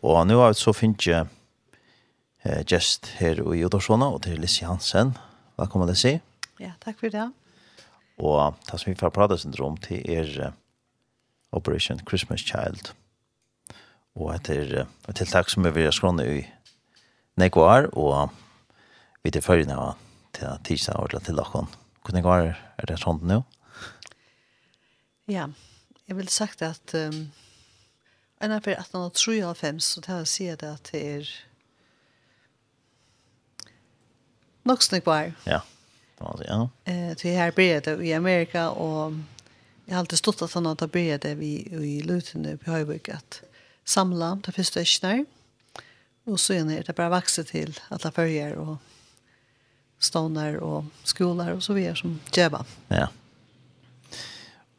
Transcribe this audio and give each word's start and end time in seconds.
Og 0.00 0.22
nå 0.24 0.38
har 0.40 0.54
vi 0.54 0.56
så 0.56 0.72
finnes 0.72 1.04
jeg 1.04 1.26
eh, 2.46 2.62
gjest 2.64 3.10
her 3.18 3.42
i 3.42 3.64
Udorsona, 3.66 4.08
og 4.08 4.22
til 4.24 4.38
Lissi 4.40 4.64
Hansen. 4.64 5.12
Velkommen, 5.60 5.90
Lissi. 5.90 6.14
Ja, 6.60 6.72
takk 6.80 7.02
for 7.02 7.12
det. 7.12 7.26
Og 8.20 8.56
det 8.64 8.80
som 8.80 8.88
vi 8.88 8.96
får 8.96 9.12
prate 9.12 9.36
syndrom 9.40 9.76
til 9.84 10.00
er 10.08 10.30
eh, 10.46 10.56
Operation 11.52 12.00
Christmas 12.08 12.40
Child. 12.40 12.94
Og 14.16 14.32
etter 14.34 14.72
uh, 14.82 14.88
et 15.08 15.20
tiltak 15.20 15.52
som 15.52 15.64
vi 15.66 15.72
vil 15.74 15.92
skråne 15.92 16.24
i 16.26 16.40
Nekvar, 17.38 17.90
og 17.92 18.32
vi 19.24 19.32
til 19.34 19.44
følgende 19.44 19.76
av 19.78 20.00
til 20.34 20.56
tirsdag 20.64 20.96
og 20.96 21.12
til 21.26 21.36
dere. 21.36 21.66
Hvordan 22.04 22.24
går 22.24 22.48
er 22.50 22.88
det 22.88 22.98
sånn 23.02 23.20
nå? 23.26 23.42
Ja, 25.30 25.46
jeg 26.08 26.16
vil 26.18 26.30
sagt 26.32 26.62
at 26.66 26.94
um, 26.96 27.28
En 28.40 28.52
av 28.52 28.68
at 28.68 28.92
han 28.92 29.02
så 29.84 30.00
det 30.00 30.08
her 30.08 30.24
sier 30.24 30.56
det 30.56 30.68
at 30.72 30.90
det 30.92 31.00
er 31.04 31.32
nok 34.64 34.82
snakk 34.82 35.04
var. 35.06 35.32
Ja, 35.44 35.60
det 36.18 36.24
var 36.24 36.38
det, 36.38 36.46
ja. 36.48 36.60
Eh, 36.84 37.16
til 37.20 37.36
her 37.36 37.52
blir 37.52 37.80
det 37.84 37.98
i 38.00 38.14
Amerika, 38.16 38.70
og 38.70 39.18
jeg 39.84 39.94
har 39.94 40.04
alltid 40.04 40.22
stått 40.22 40.42
at 40.46 40.54
han 40.56 40.66
har 40.70 40.88
blir 40.88 41.18
det 41.18 41.34
vi 41.36 41.52
i 41.68 42.00
Lutene 42.06 42.56
på 42.56 42.72
Høyvøk, 42.72 43.10
at 43.12 43.42
samla 43.84 44.36
til 44.44 44.56
første 44.56 44.84
økene, 44.86 45.26
og 46.30 46.38
så 46.40 46.56
er 46.60 46.86
det 46.86 46.94
bare 46.96 47.12
vokset 47.12 47.50
til 47.50 47.74
alle 47.90 48.12
følger 48.14 48.56
og 48.60 48.78
ståner 50.00 50.56
og 50.64 50.88
skoler 51.04 51.52
og 51.56 51.62
så 51.62 51.76
videre 51.76 51.96
som 51.98 52.16
djeva. 52.32 52.62
Ja. 52.88 53.10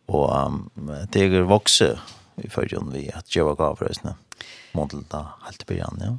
Og 0.08 0.26
um, 0.32 0.90
det 1.14 1.28
er 1.28 1.46
vokset 1.46 2.00
i 2.44 2.50
förrjun 2.50 2.91
vi 2.94 3.12
att 3.12 3.36
göra 3.36 3.55
gav 3.55 3.77
rösna 3.77 4.16
då, 4.73 5.27
helt 5.44 5.62
i 5.62 5.66
början, 5.66 5.98
ja. 5.99 6.18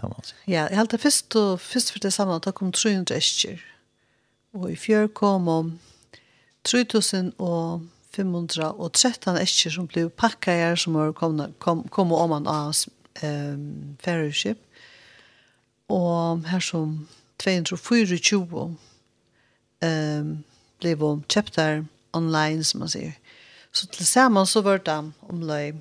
Kan 0.00 0.10
man 0.10 0.22
säga 0.22 0.68
ja 0.68 0.76
helt 0.76 0.90
det 0.90 0.98
först 0.98 1.36
och 1.36 1.60
först 1.60 1.90
för 1.90 2.00
det 2.00 2.10
samma 2.10 2.38
då 2.38 2.52
kom 2.52 2.72
300 2.72 3.14
äskor 3.14 3.60
och 4.52 4.70
i 4.70 4.76
fjör 4.76 5.08
kom 5.08 5.48
om 5.48 5.78
3000 6.62 7.30
och 7.30 7.80
513 8.10 9.36
äskor 9.36 9.70
som 9.70 9.86
blev 9.86 10.08
packade 10.08 10.76
som 10.76 10.94
var 10.94 11.12
kom 11.12 11.52
kom 11.58 11.88
kom 11.88 12.12
om 12.12 12.30
man 12.30 12.46
av 12.46 12.74
ehm 13.20 13.96
fellowship 14.00 14.58
och 15.86 16.38
här 16.46 16.60
som 16.60 17.08
224 17.36 18.74
ehm 19.80 20.42
blev 20.78 21.04
om 21.04 21.22
chapter 21.28 21.86
online 22.10 22.64
som 22.64 22.80
man 22.80 22.88
säger. 22.88 23.12
Så 23.76 23.88
til 23.92 24.08
sammen 24.08 24.46
så 24.48 24.62
var 24.64 24.80
det 24.80 24.96
omlai 25.28 25.74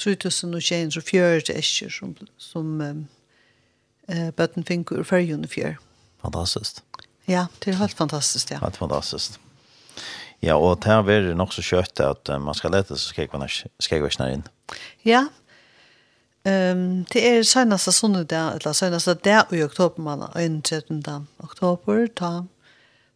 3240 0.00 1.52
eskjer 1.52 1.92
som, 1.92 2.14
som 2.40 2.80
um, 2.80 3.04
eh, 4.08 4.30
bøtten 4.34 4.64
fikk 4.64 4.94
ur 4.96 5.04
fyrjun 5.06 5.44
i 5.44 5.50
fjør. 5.50 5.76
Fantastisk. 6.24 6.80
Ja, 7.28 7.46
det 7.60 7.74
er 7.74 7.80
helt 7.82 7.96
fantastisk, 7.96 8.50
ja. 8.50 8.58
Helt 8.64 8.80
fantastisk. 8.80 9.38
Ja, 10.42 10.56
og 10.56 10.82
det 10.84 10.92
er 10.92 11.04
veldig 11.04 11.36
nok 11.36 11.54
så 11.54 11.62
kjøtt 11.64 12.00
at 12.00 12.32
uh, 12.32 12.40
man 12.40 12.56
skal 12.56 12.72
lete 12.74 12.96
så 12.96 13.12
skal 13.12 13.28
jeg 13.28 14.04
ikke 14.04 14.32
inn. 14.32 14.46
Ja, 15.04 15.26
Um, 16.44 17.06
det 17.08 17.22
er 17.24 17.42
seneste 17.42 17.92
sonnedag, 17.92 18.58
eller 18.58 18.74
seneste 18.76 19.14
dag 19.14 19.52
i 19.52 19.62
oktober, 19.64 20.02
man 20.02 20.26
er 20.26 20.60
13. 20.60 21.00
oktober, 21.40 22.06
da 22.06 22.42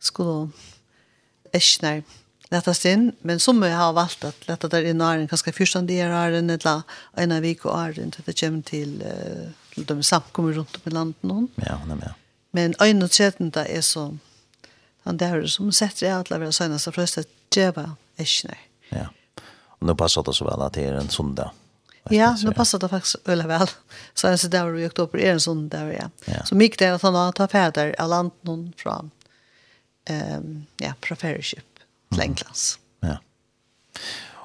skulle 0.00 0.48
Eschner 1.52 2.00
lätta 2.50 2.74
sin 2.74 3.12
men 3.20 3.40
som 3.40 3.62
jag 3.62 3.76
har 3.78 3.92
valt 3.92 4.24
att 4.24 4.48
lätta 4.48 4.68
där 4.68 4.82
i 4.82 4.94
nären 4.94 5.28
kanske 5.28 5.52
första 5.52 5.82
delen 5.82 6.12
eller 6.12 6.38
en 7.14 7.42
vecka 7.42 7.68
och 7.68 7.80
är 7.80 7.92
det 7.92 8.22
det 8.26 8.40
kommer 8.40 8.62
till 8.62 9.04
till 9.74 9.96
de 9.96 10.02
samkommer 10.02 10.52
runt 10.52 10.76
om 10.76 10.82
i 10.84 10.90
landet 10.90 11.22
någon. 11.22 11.48
Ja, 11.54 11.80
nej 11.86 11.96
men. 11.96 12.10
Men 12.50 12.74
en 12.78 13.02
och 13.02 13.12
sjätten 13.12 13.50
där 13.50 13.64
är 13.64 13.80
så 13.80 14.18
han 15.02 15.16
där 15.16 15.46
som 15.46 15.72
sätter 15.72 16.06
i 16.06 16.10
alla 16.10 16.38
våra 16.38 16.52
söner 16.52 16.78
så 16.78 16.92
första 16.92 17.22
jeva 17.56 17.96
är 18.16 18.24
Ja. 18.88 19.06
Och 19.80 19.86
nu 19.86 19.94
passar 19.94 20.22
det 20.22 20.34
så 20.34 20.44
väl 20.44 20.60
att 20.60 20.72
det 20.72 20.84
är 20.84 20.94
en 20.94 21.08
söndag. 21.08 21.50
Ja, 22.10 22.36
nu 22.44 22.52
passar 22.52 22.78
det 22.78 22.88
faktiskt 22.88 23.16
öle 23.24 23.46
väl. 23.46 23.68
Så 24.14 24.28
är 24.28 24.36
ser 24.36 24.48
där 24.48 24.78
i 24.78 24.86
oktober 24.86 25.18
är 25.18 25.32
en 25.32 25.40
söndag 25.40 25.92
ja. 25.92 26.10
ja. 26.24 26.44
Så 26.44 26.54
mycket 26.54 26.82
är 26.82 26.92
att 26.92 27.02
han 27.02 27.14
har 27.14 27.32
tagit 27.32 27.50
fäder 27.50 27.94
av 27.98 28.08
landet 28.08 28.38
någon 28.40 28.72
fram. 28.76 29.10
Ehm 30.04 30.36
um, 30.36 30.66
ja, 30.76 30.92
professorship 31.00 31.77
til 32.12 32.22
Englands. 32.22 32.78
Ja. 33.00 33.16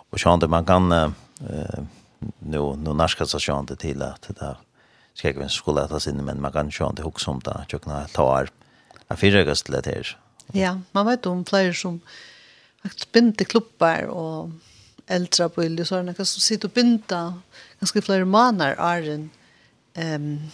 Och 0.09 0.19
så 0.19 0.29
hade 0.29 0.47
man 0.47 0.65
kan 0.65 0.91
eh 0.91 1.09
nu 2.39 2.75
nu 2.75 2.93
norska 2.93 3.25
så 3.25 3.39
sjön 3.39 3.65
det 3.65 3.75
till 3.75 4.01
att 4.01 4.21
det 4.21 4.39
där 4.39 4.57
ska 5.13 5.27
jag 5.27 5.35
väl 5.35 5.49
skulle 5.49 5.87
ta 5.87 5.99
sin 5.99 6.25
men 6.25 6.41
man 6.41 6.51
kan 6.51 6.69
ju 6.69 6.87
inte 6.87 7.01
hooks 7.01 7.27
om 7.27 7.39
där 7.39 7.65
jag 7.69 7.81
tar 7.81 8.07
ta 8.13 8.45
av 9.07 9.15
fyra 9.15 9.45
det 9.45 9.85
här. 9.85 10.17
Ja, 10.51 10.79
man 10.91 11.05
vet 11.05 11.25
om 11.25 11.45
flera 11.45 11.73
som 11.73 12.01
faktiskt 12.83 13.11
binte 13.11 13.45
klubbar 13.45 14.03
och 14.03 14.49
äldre 15.07 15.49
på 15.49 15.63
Ylle 15.63 15.85
så 15.85 15.95
är 15.95 16.03
det 16.03 16.25
som 16.25 16.41
sitter 16.41 16.67
och 16.67 16.73
binta 16.73 17.41
ganska 17.79 18.01
flera 18.01 18.25
månader 18.25 18.75
är 18.79 19.29
ehm 19.93 20.49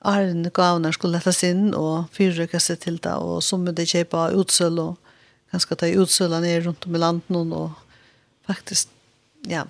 Arne 0.00 0.50
gavnar 0.50 0.92
skulle 0.92 1.18
lättas 1.18 1.42
inn 1.44 1.72
og 1.74 2.06
fyrrøkast 2.14 2.70
seg 2.70 2.80
til 2.84 2.98
det, 3.02 3.14
og 3.18 3.42
som 3.42 3.64
det 3.66 3.88
kjøpa 3.90 4.28
utsøl 4.30 4.78
og 4.78 5.07
ganska 5.50 5.76
ta 5.76 5.86
utsöla 5.86 6.40
ner 6.40 6.60
runt 6.60 6.86
om 6.86 6.94
i 6.94 6.98
landet 6.98 7.30
och 7.30 7.70
faktiskt 8.46 8.88
ja 9.46 9.66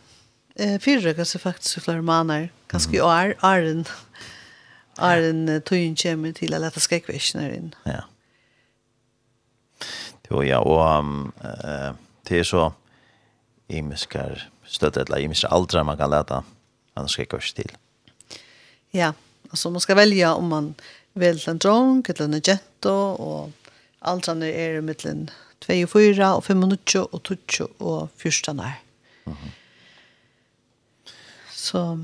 eh 0.55 0.79
fyrre 0.79 1.15
kanske 1.15 1.39
faktiskt 1.39 1.79
i 1.79 1.81
flera 1.81 2.03
månader 2.03 2.53
ganska 2.69 2.97
i 2.97 3.01
år 3.01 3.35
åren 3.43 3.85
åren 4.99 5.63
tog 5.65 5.99
kommer 6.03 6.33
till 6.33 6.55
att 6.55 6.61
lätta 6.61 6.81
skräckvisioner 6.81 7.51
in. 7.51 7.75
Ja. 7.85 8.05
Det 10.23 10.35
var 10.35 10.45
ja 10.45 10.59
och 10.59 11.45
eh 11.45 11.95
det 12.29 12.39
är 12.39 12.45
så 12.45 12.73
imiskar 13.67 14.51
stöd 14.67 14.97
eller 14.97 15.19
imiskar 15.19 15.49
aldrar 15.49 15.85
man 15.85 15.97
kan 15.97 16.11
lätta 16.11 16.45
annars 16.95 17.11
skräckvis 17.11 17.53
till. 17.53 17.73
Ja, 18.91 19.13
alltså 19.51 19.71
man 19.71 19.81
ska 19.81 19.95
välja 19.95 20.35
om 20.35 20.49
man 20.49 20.75
vill 21.13 21.49
en 21.49 21.59
drunk 21.59 22.09
eller 22.09 22.25
en 22.25 22.41
jetto 22.45 22.93
och 23.13 23.51
allt 23.99 24.29
annat 24.29 24.49
är 24.49 24.75
i 24.75 24.81
mitten 24.81 25.31
2 25.61 25.83
og 25.83 25.89
4 25.89 26.35
og 26.35 26.45
5 26.45 26.63
og 26.63 26.79
og 27.13 27.23
2 27.23 27.35
og 27.79 28.09
14 28.17 28.61
år. 28.61 28.73
Mm 29.25 29.33
-hmm. 29.33 29.51
Så... 31.53 31.99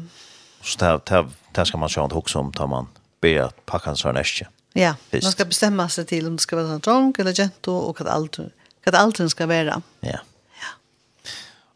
Så 0.62 0.76
det, 0.80 1.08
det, 1.08 1.26
det 1.56 1.66
skal 1.66 1.78
man 1.78 1.88
se 1.88 2.00
inte 2.00 2.38
om 2.38 2.52
tar 2.52 2.66
man 2.66 2.86
be 3.20 3.44
att 3.44 3.66
packa 3.66 3.90
en 3.90 3.96
sån 3.96 4.16
äskje. 4.16 4.46
Ja, 4.72 4.94
Fist. 5.10 5.22
man 5.22 5.32
ska 5.32 5.44
bestämma 5.44 5.88
sig 5.88 6.06
till 6.06 6.26
om 6.26 6.36
det 6.36 6.42
ska 6.42 6.56
vara 6.56 6.72
en 6.74 6.80
trång 6.80 7.14
eller 7.18 7.32
gento 7.32 7.72
och 7.72 8.00
vad 8.00 8.08
allt, 8.08 8.38
vad 8.84 8.94
allt 8.94 9.30
ska 9.30 9.46
vara. 9.46 9.82
Ja. 10.00 10.18
ja. 10.60 10.68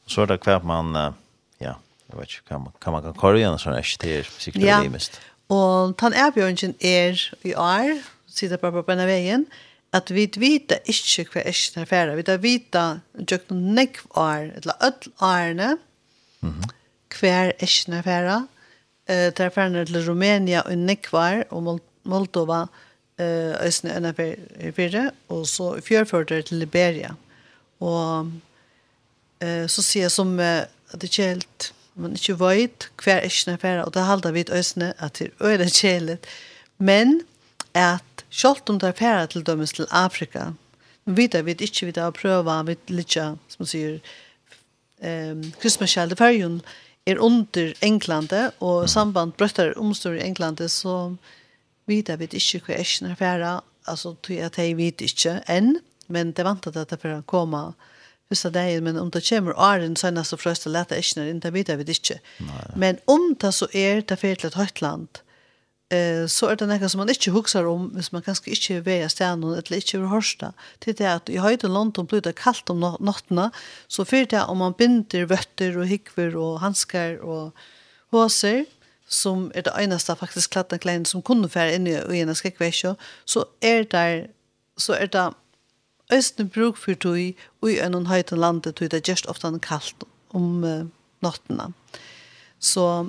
Så 0.06 0.22
är 0.22 0.26
det 0.26 0.38
kvar 0.38 0.60
man, 0.60 1.14
ja, 1.58 1.74
jeg 2.08 2.18
vet 2.18 2.28
ikke, 2.28 2.48
kan 2.48 2.60
man 2.60 2.72
kan, 2.80 2.92
man 2.92 3.02
kan 3.02 3.14
korra 3.14 3.38
en 3.38 3.58
sån 3.58 3.72
äskje 3.72 3.98
till 3.98 4.24
psykologiskt. 4.24 5.20
Ja, 5.48 5.56
och 5.56 5.94
den 6.00 6.14
erbjörningen 6.14 6.74
är 6.78 7.34
i 7.42 7.54
år, 7.54 8.02
sitter 8.26 8.56
på 8.56 8.82
på 8.82 8.94
den 8.94 9.06
vägen, 9.06 9.46
at 9.96 10.10
vi 10.12 10.26
vita 10.36 10.78
ikkje 10.84 11.24
hva 11.32 11.44
ikkje 11.48 11.82
er 11.82 11.88
færa. 11.88 12.16
Vi 12.18 12.24
vita 12.42 12.84
tjøkken 13.16 13.56
noen 13.56 13.78
nekv 13.78 14.04
år, 14.16 14.50
eller 14.60 14.74
öll 14.84 15.12
årene, 15.20 15.76
mm 16.40 16.50
-hmm. 16.50 16.74
hva 17.20 17.52
ikkje 17.58 17.96
er 17.98 18.02
færa. 18.02 18.36
Uh, 19.08 19.14
det 19.32 19.40
er 19.40 19.50
færa 19.50 19.84
til 19.84 20.08
Rumænia 20.08 20.60
og 20.60 20.78
nekv 20.78 21.14
år, 21.14 21.44
og 21.50 21.80
Moldova, 22.04 22.62
uh, 23.18 23.66
Østene 23.66 23.96
enn 23.96 24.04
er 24.04 24.72
fyrre, 24.72 25.10
og 25.28 25.46
så 25.46 25.80
fjørfører 25.80 26.42
til 26.42 26.58
Liberia. 26.58 27.14
Og 27.80 28.26
uh, 29.44 29.66
så 29.66 29.82
sier 29.82 30.02
jeg 30.02 30.10
som 30.10 30.38
uh, 30.38 30.64
at 30.92 31.00
det 31.00 31.04
ikke 31.04 31.22
helt 31.22 31.72
man 31.98 32.14
ikke 32.14 32.36
vet 32.38 32.88
hva 33.02 33.16
er 33.18 33.26
ikke 33.26 33.50
er 33.52 33.56
færa, 33.56 33.84
og 33.84 33.94
det 33.94 34.04
halda 34.06 34.30
vi 34.30 34.40
i 34.40 34.52
Østene 34.54 34.92
at 34.98 35.18
det 35.18 35.26
er 35.26 35.46
øyne 35.46 35.70
kjelet. 35.70 36.26
Men 36.78 37.20
at 37.74 38.24
selv 38.30 38.68
om 38.68 38.78
det 38.78 38.88
er 38.88 38.98
færre 38.98 39.26
til 39.26 39.44
dømes 39.46 39.72
til 39.72 39.86
Afrika, 39.90 40.52
vi 41.04 41.24
vet 41.24 41.44
vi 41.44 41.56
ikke 41.64 41.86
vi 41.86 41.92
har 41.96 42.10
prøva, 42.12 42.62
vi 42.62 42.76
vet 42.88 43.12
som 43.12 43.38
man 43.58 43.70
sier, 43.70 43.98
um, 45.00 45.42
kristmasjelde 45.60 46.16
fergen 46.16 46.60
er 47.06 47.18
under 47.18 47.72
Englande, 47.82 48.50
og 48.60 48.88
samband 48.90 49.32
brøttar 49.32 49.78
omstår 49.78 50.18
i 50.18 50.26
Englande, 50.26 50.68
så 50.68 51.14
vi 51.86 52.02
vet 52.02 52.18
vi 52.20 52.28
ikke 52.36 52.60
hva 52.66 52.74
er 52.74 52.84
ikke 52.84 53.16
færre, 53.16 53.60
altså 53.86 54.14
tog 54.22 54.36
at 54.36 54.58
jeg 54.58 54.76
vet 54.76 55.00
ikke 55.00 55.38
enn, 55.48 55.78
men 56.08 56.32
det 56.32 56.44
vant 56.44 56.66
at 56.66 56.76
det 56.76 57.00
for 57.00 57.16
å 57.16 57.24
komme 57.26 57.72
første 58.28 58.50
dagen, 58.52 58.84
men 58.84 58.98
om 59.00 59.10
det 59.10 59.24
kommer 59.24 59.56
åren, 59.56 59.96
så 59.96 60.08
er 60.08 60.18
det 60.18 60.26
så 60.28 60.36
frøst 60.36 60.68
å 60.68 60.72
lete 60.72 60.98
ikke, 61.00 61.24
det 61.40 61.52
vet 61.54 61.88
ikke. 61.88 62.18
Men 62.76 63.00
om 63.06 63.34
det 63.40 63.54
så 63.56 63.68
er 63.72 64.02
det 64.02 64.18
ferdig 64.20 64.42
til 64.42 64.50
et 64.50 64.60
høyt 64.60 64.82
land, 64.84 65.22
eh 65.90 66.26
så 66.28 66.50
er 66.50 66.56
det 66.60 66.68
noe 66.68 66.88
som 66.88 67.00
man 67.00 67.08
ikke 67.08 67.32
husker 67.32 67.66
om 67.66 67.88
hvis 67.94 68.12
man 68.12 68.22
kanskje 68.22 68.52
ikke 68.52 68.82
er 68.84 69.06
i 69.06 69.08
stenen 69.08 69.56
eller 69.56 69.76
ikke 69.76 69.98
er 69.98 70.10
hørsta 70.12 70.52
til 70.80 70.94
det 70.98 71.06
at 71.08 71.28
i 71.28 71.40
høyden 71.40 71.72
London 71.72 72.06
blir 72.06 72.20
det 72.20 72.36
kaldt 72.36 72.70
om 72.70 72.84
nattene 73.00 73.50
så 73.88 74.04
fyrt 74.04 74.30
det 74.30 74.44
om 74.48 74.58
man 74.58 74.74
binder 74.74 75.26
vøtter 75.26 75.78
og 75.78 75.86
hikver 75.86 76.36
og 76.36 76.60
handskar 76.60 77.18
og 77.22 77.52
håser 78.12 78.66
som 79.08 79.50
er 79.54 79.64
det 79.64 79.72
eneste 79.80 80.16
faktisk 80.16 80.50
kladda 80.50 80.76
klein 80.76 81.04
som 81.08 81.22
kunne 81.22 81.48
fære 81.48 81.74
inn 81.78 81.86
i 81.88 82.20
en 82.20 82.34
skrekkveisjå 82.34 82.96
så 83.24 83.44
er 83.64 83.88
det 83.88 84.30
så 84.76 84.94
er 84.94 85.06
det 85.06 85.30
Østene 86.08 86.48
bruk 86.48 86.78
for 86.80 86.96
tog 86.96 87.18
og 87.60 87.68
i 87.68 87.80
en 87.84 88.06
høyden 88.08 88.40
landet 88.40 88.78
tog 88.78 88.88
det 88.90 89.08
just 89.08 89.26
ofte 89.28 89.50
kaldt 89.60 90.06
om 90.32 90.64
uh, 90.64 90.86
nattene. 91.20 91.72
Så 92.58 93.08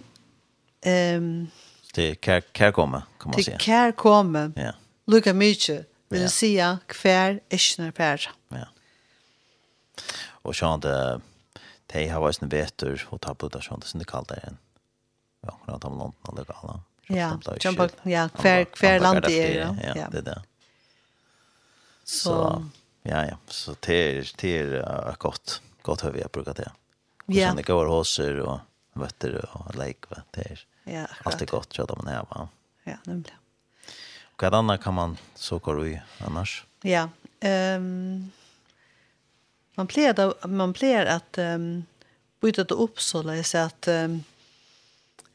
ehm 0.83 1.23
um, 1.23 1.51
Det 1.93 2.25
är 2.25 2.41
kär, 2.53 2.71
komma 2.71 3.03
kan 3.19 3.31
man 3.31 3.43
säga. 3.43 3.57
Det 3.57 3.63
kär 3.63 3.91
kärkomma. 3.91 4.51
Ja. 4.55 4.73
Lika 5.05 5.33
mycket 5.33 5.87
vill 6.09 6.21
ja. 6.21 6.29
säga 6.29 6.79
kvar 6.85 7.39
äschner 7.49 7.91
per. 7.91 8.29
Ja. 8.49 8.67
Och 10.27 10.55
så 10.55 10.77
det 10.77 11.21
de 11.85 12.07
har 12.07 12.21
varit 12.21 12.41
en 12.41 12.49
vetur 12.49 13.07
och 13.09 13.21
ta 13.21 13.33
på 13.33 13.47
det 13.47 13.61
sånt 13.61 13.83
som 13.83 13.99
det 13.99 14.05
kallar 14.05 14.25
det. 14.25 14.53
Ja, 15.41 15.59
när 15.67 15.79
de 15.79 15.97
långt 15.97 16.15
när 16.27 16.35
det 16.35 16.53
kallar. 16.53 16.79
Ja, 17.07 17.39
jump 17.59 17.79
ja, 18.03 18.29
hver, 18.41 18.65
hver 18.79 18.99
land 18.99 19.21
det 19.21 19.31
er, 19.31 19.93
Ja, 19.95 20.07
det 20.11 20.21
där. 20.21 20.41
Så 22.03 22.63
ja 23.01 23.25
ja, 23.25 23.37
så 23.47 23.75
till 23.75 24.25
till 24.25 24.83
gott 25.17 25.61
gott 25.81 26.03
hur 26.03 26.11
vi 26.11 26.21
har 26.21 26.29
brukat 26.29 26.57
det. 26.57 26.71
Ja. 27.25 27.47
Sen 27.47 27.55
det 27.55 27.63
går 27.63 27.85
hoser 27.85 28.39
och 28.39 28.59
vetter 28.93 29.49
och 29.53 29.75
lake 29.75 30.07
vad 30.09 30.21
det 30.31 30.51
är. 30.51 30.65
Ja, 30.83 31.03
akkurat. 31.03 31.33
Allt 31.33 31.41
är 31.41 31.45
gott 31.45 31.73
så 31.73 31.83
att 31.83 31.97
man 31.97 32.07
är 32.07 32.25
va. 32.29 32.49
Ja, 32.83 32.97
nämligen. 33.03 33.37
Och 34.23 34.43
vad 34.43 34.53
annat 34.53 34.83
kan 34.83 34.93
man 34.93 35.17
så 35.35 35.57
går 35.57 35.87
i 35.87 36.01
annars? 36.17 36.65
Ja, 36.81 37.09
ehm 37.39 37.81
um, 37.81 38.31
man 39.75 39.87
plejer 39.87 40.47
man 40.47 40.73
plejer 40.73 41.05
att 41.05 41.37
ehm 41.37 41.61
um, 41.61 41.85
byta 42.41 42.63
det 42.63 42.73
upp 42.75 43.01
så 43.01 43.21
där 43.21 43.43
så 43.43 43.57
att 43.57 43.87
um, 43.87 44.23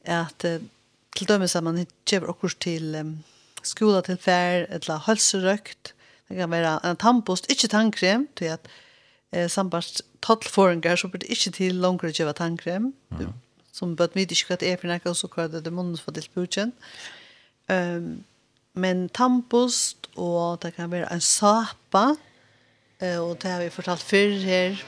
att 0.07 0.45
uh, 0.45 0.61
till 1.17 1.27
dömes 1.27 1.57
att 1.57 1.65
man 1.65 1.87
ger 2.05 2.31
också 2.31 2.49
till 2.59 2.95
um, 2.95 3.23
skola 3.63 4.03
till 4.03 4.17
fär 4.17 4.67
eller 4.71 4.99
hälsorökt. 4.99 5.95
Det 6.29 6.37
kan 6.37 6.51
vara 6.51 6.79
en 6.79 6.97
tandpost, 6.97 7.47
inte 7.47 7.69
tandkräm 7.69 8.27
till 8.35 8.53
att 8.53 8.69
eh, 9.31 9.49
sambart 9.49 10.01
tolvfåringar 10.21 10.97
så 10.97 11.09
blir 11.09 11.21
det 11.21 11.33
ikke 11.33 11.51
til 11.53 11.81
langere 11.81 12.09
å 12.09 12.33
tandkräm. 12.33 12.35
tannkrem. 12.35 12.93
Mm 13.11 13.33
som 13.75 13.97
bøtt 13.97 14.15
vet 14.15 14.31
ikke 14.31 14.49
vad 14.49 14.61
det 14.61 14.73
är 14.73 14.77
för 14.77 14.89
något 14.89 15.07
och 15.07 15.17
så 15.17 15.29
kallar 15.29 15.61
det 15.61 15.71
munnen 15.71 15.99
för 15.99 16.13
det 16.13 16.35
buchen. 16.35 16.73
Ehm 17.69 18.25
men 18.75 19.09
tampost 19.09 19.97
och 20.15 20.59
det 20.63 20.71
kan 20.75 20.91
være 20.91 21.13
en 21.13 21.21
sapa 21.21 22.17
eh 23.01 23.19
och 23.19 23.37
det 23.43 23.49
har 23.49 23.63
vi 23.63 23.71
fortalt 23.71 24.03
förr 24.03 24.45
här 24.45 24.85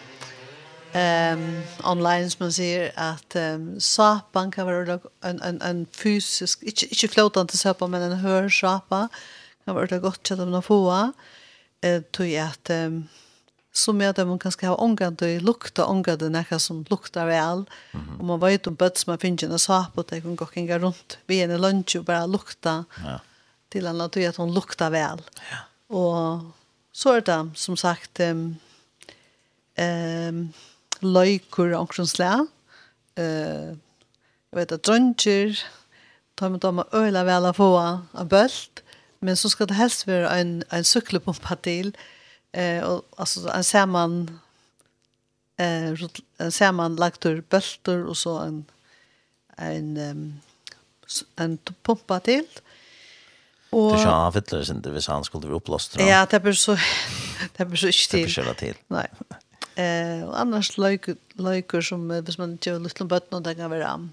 ehm 0.93 1.63
online 1.85 2.31
som 2.31 2.45
man 2.45 2.53
ser 2.53 2.93
att 2.95 3.37
um, 3.37 3.81
sapan 3.81 4.51
kan 4.51 4.67
vara 4.67 5.01
en 5.23 5.43
en 5.43 5.63
en 5.63 5.87
fysisk 5.87 6.63
inte 6.63 6.87
inte 6.87 7.09
flotande 7.09 7.57
sapa 7.57 7.87
men 7.87 8.03
en 8.03 8.19
hör 8.19 8.49
sapa 8.49 9.09
kan 9.65 9.75
vara 9.75 9.99
gott 9.99 10.31
att 10.31 10.39
de 10.39 10.63
få, 10.63 11.13
eh 11.83 12.03
tror 12.03 12.29
jag 12.29 12.47
att 12.47 12.71
um, 12.71 13.09
som 13.77 14.01
är 14.01 14.09
at 14.09 14.27
man 14.27 14.39
kanske 14.39 14.67
har 14.67 14.81
ångat 14.81 15.23
och 15.23 15.43
lukta 15.43 15.87
ångat 15.87 16.19
det 16.19 16.29
nekka 16.29 16.59
som 16.59 16.85
luktar 16.91 17.27
väl. 17.27 17.65
Mm 17.93 18.07
-hmm. 18.07 18.19
Och 18.19 18.25
man 18.25 18.41
vet 18.41 18.67
om 18.67 18.75
bøtt 18.75 18.99
som 18.99 19.11
man 19.11 19.19
finner 19.19 19.45
en 19.45 19.59
sap 19.59 19.99
och 19.99 20.07
det 20.09 20.21
kan 20.21 20.37
gå 20.37 20.47
kring 20.47 20.67
vi 20.67 20.93
vid 21.27 21.51
en 21.51 21.61
lunch 21.61 21.97
och 21.97 22.05
bara 22.05 22.27
lukta 22.27 22.85
ja. 23.05 23.21
til 23.69 23.87
han 23.87 23.99
natur 23.99 24.29
att 24.29 24.37
hon 24.37 24.55
luktar 24.55 24.91
väl. 24.91 25.23
Ja. 25.51 25.57
Och 25.97 26.41
så 26.93 27.17
er 27.17 27.21
det 27.21 27.51
som 27.55 27.77
sagt 27.77 28.21
um, 28.21 28.57
um, 29.79 30.53
løyker 31.01 31.75
og 31.75 31.81
omkring 31.81 32.09
slæ, 32.09 32.47
Uh, 33.19 33.77
jag 34.51 34.59
vet 34.59 34.73
att 34.73 34.83
dröntjer 34.83 35.59
tar 36.35 36.49
man 36.49 36.59
dem 36.59 36.79
att 36.79 36.95
öla 36.95 37.25
väl 37.25 37.55
få 37.55 37.79
av 38.13 38.29
bølt, 38.29 38.83
Men 39.21 39.37
så 39.37 39.49
ska 39.49 39.65
det 39.65 39.75
helst 39.75 40.07
være 40.07 40.41
en, 40.41 40.63
en 40.73 40.85
cykelpumpa 40.85 41.55
til, 41.55 41.87
Mm 41.87 42.16
Eh 42.57 42.83
och 42.85 43.03
alltså 43.17 43.49
en 43.49 43.65
samman 43.65 44.41
eh 45.57 45.95
en 46.39 46.53
samman 46.53 46.97
lagtur 46.97 47.45
bultur 47.49 48.05
och 48.05 48.17
så 48.17 48.39
en 48.39 48.65
en 49.57 49.97
um, 49.97 50.41
en 51.37 51.59
pumpa 51.83 52.21
till. 52.21 52.47
Och 53.71 53.93
Det 53.93 54.03
är 54.03 54.07
avvittlar 54.07 54.63
sen 54.63 54.83
det 54.83 54.91
vis 54.91 55.07
han 55.07 55.25
skulle 55.25 55.47
vi 55.47 55.53
upplåstra. 55.53 56.03
Ja, 56.03 56.27
det 56.31 56.41
blir 56.41 56.53
så 56.53 56.77
det 57.57 57.65
blir 57.65 57.77
så 57.77 57.87
inte. 57.87 58.17
Det 58.17 58.23
blir 58.23 58.45
så 58.45 58.55
till. 58.55 58.75
Nej. 58.87 59.09
Eh 59.75 60.25
och 60.25 60.41
annars 60.41 60.79
löjker 60.79 61.17
löjker 61.33 61.81
som 61.81 62.09
hvis 62.09 62.39
man 62.39 62.53
inte 62.53 62.71
gör 62.71 62.79
lite 62.79 63.05
bött 63.05 63.31
någon 63.31 63.55
kan 63.55 63.71
vara 63.71 64.09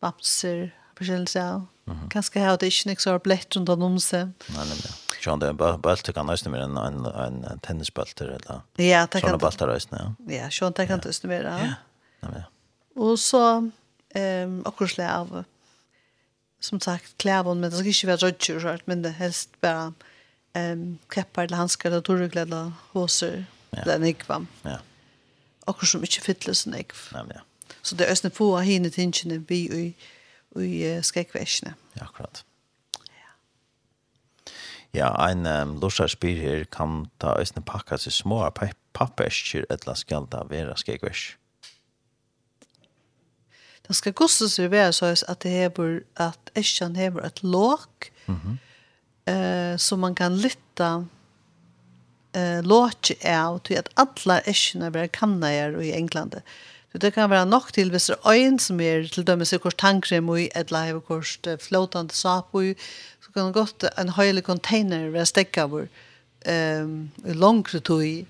bapser, 0.00 0.74
på 0.94 1.04
själva. 1.04 1.66
Kanske 2.10 2.40
har 2.40 2.56
det 2.58 2.86
inte 2.86 3.02
så 3.02 3.18
blätt 3.18 3.56
runt 3.56 3.68
om 3.68 4.00
sig. 4.00 4.20
Nej, 4.24 4.66
nej 4.68 5.05
bult 5.16 5.24
kan 5.24 5.38
det 5.38 5.52
bult 5.82 6.14
kan 6.14 6.26
nästan 6.26 6.52
mer 6.52 6.60
en 6.60 6.76
en 6.76 7.06
en 7.06 7.58
tennisbult 7.58 8.20
eller. 8.20 8.60
Ja, 8.76 9.06
det 9.06 9.20
kan. 9.20 9.20
Såna 9.20 9.38
bultar 9.38 9.66
nästan. 9.66 10.16
Ja, 10.28 10.34
ja 10.34 10.50
sjön 10.50 10.72
det 10.76 10.86
kan 10.86 11.00
nästan 11.04 11.28
mer. 11.28 11.44
Ja. 11.44 11.74
Ja. 12.20 12.42
Og 12.96 13.18
så 13.18 13.70
ehm 14.14 14.62
um, 14.66 14.88
slä 14.88 15.10
av 15.12 15.44
som 16.60 16.80
sagt 16.80 17.18
klävon 17.18 17.60
men 17.60 17.70
det 17.70 17.76
ska 17.76 17.86
inte 17.86 18.06
vara 18.06 18.16
rödtjur 18.16 18.60
så 18.60 18.78
men 18.84 19.02
det 19.02 19.10
helst 19.10 19.50
bara 19.60 19.92
ehm 20.52 20.72
um, 20.72 20.98
keppar 21.14 21.44
eller 21.44 21.56
handskar 21.56 21.90
eller 21.90 22.00
torrkläder 22.00 22.72
hoser 22.92 23.44
eller 23.70 23.98
nikvam. 23.98 24.46
Ja. 24.62 24.78
Och 25.66 25.86
som 25.86 26.00
inte 26.00 26.20
fylldes 26.20 26.66
nek. 26.66 26.92
Nej, 27.12 27.22
ja. 27.34 27.40
Så 27.82 27.94
det 27.94 28.06
ösna 28.06 28.30
på 28.30 28.58
hinne 28.58 28.90
tingene 28.90 29.44
vi 29.48 29.56
i 29.56 29.94
i 30.62 30.96
uh, 30.96 31.02
skräckväsne. 31.02 31.74
Ja, 31.92 32.04
akkurat. 32.04 32.44
Ja, 34.94 35.10
ein 35.18 35.46
um, 35.46 35.80
lusar 35.80 36.08
spyr 36.08 36.38
her 36.40 36.64
kan 36.64 37.10
ta 37.20 37.34
øsne 37.40 37.62
pakka 37.66 37.98
seg 38.00 38.12
små 38.12 38.44
papperskjer 38.96 39.66
etla 39.70 39.94
skal 39.98 40.28
da 40.30 40.44
vera 40.48 40.76
skegvers. 40.78 41.34
Det 43.86 43.94
skal 43.94 44.16
koste 44.18 44.48
seg 44.50 44.72
være 44.72 44.94
så 44.96 45.12
at 45.14 45.42
det 45.44 45.52
hever 45.52 46.00
at 46.18 46.50
eskjan 46.58 46.96
hever 46.98 47.26
et 47.26 47.42
låk 47.42 48.10
mm 48.26 48.40
-hmm. 48.40 48.56
eh, 49.32 49.76
så 49.76 49.96
man 49.96 50.14
kan 50.14 50.36
lytta 50.36 51.04
eh, 52.34 52.62
låk 52.62 53.10
av 53.24 53.60
til 53.60 53.74
at 53.74 53.88
alle 53.96 54.40
eskjene 54.46 54.94
være 54.94 55.08
kannager 55.08 55.80
i 55.80 55.92
Englande. 55.92 56.42
Så 56.92 56.98
det 56.98 57.12
kan 57.12 57.30
være 57.30 57.46
nok 57.46 57.72
til 57.72 57.90
hvis 57.90 58.06
det 58.06 58.16
er 58.16 58.32
øyn 58.32 58.58
som 58.58 58.80
er 58.80 59.08
til 59.12 59.26
dømes 59.26 59.52
i 59.52 59.58
kors 59.58 59.74
tankrem 59.74 60.28
og 60.28 60.40
i 60.40 60.48
etla 60.56 60.84
hever 60.84 61.00
kors 61.00 61.38
flåtande 61.60 62.14
sap 62.14 62.54
kunne 63.36 63.54
gått 63.54 63.84
en 63.92 64.14
høylig 64.16 64.46
container 64.46 65.10
ved 65.14 65.28
stekka 65.28 65.68
vår 65.70 65.86
um, 66.48 66.96
langre 67.36 67.80
tog 67.84 68.24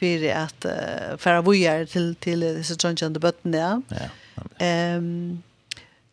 for 0.00 0.26
at 0.30 0.68
uh, 0.68 1.14
færa 1.20 1.42
vujar 1.44 1.86
til, 1.90 2.14
til 2.22 2.44
disse 2.58 2.76
tjøntjende 2.78 3.22
bøttene. 3.22 3.58
Ja. 3.58 4.08
ja 4.60 4.96
um, 4.98 5.42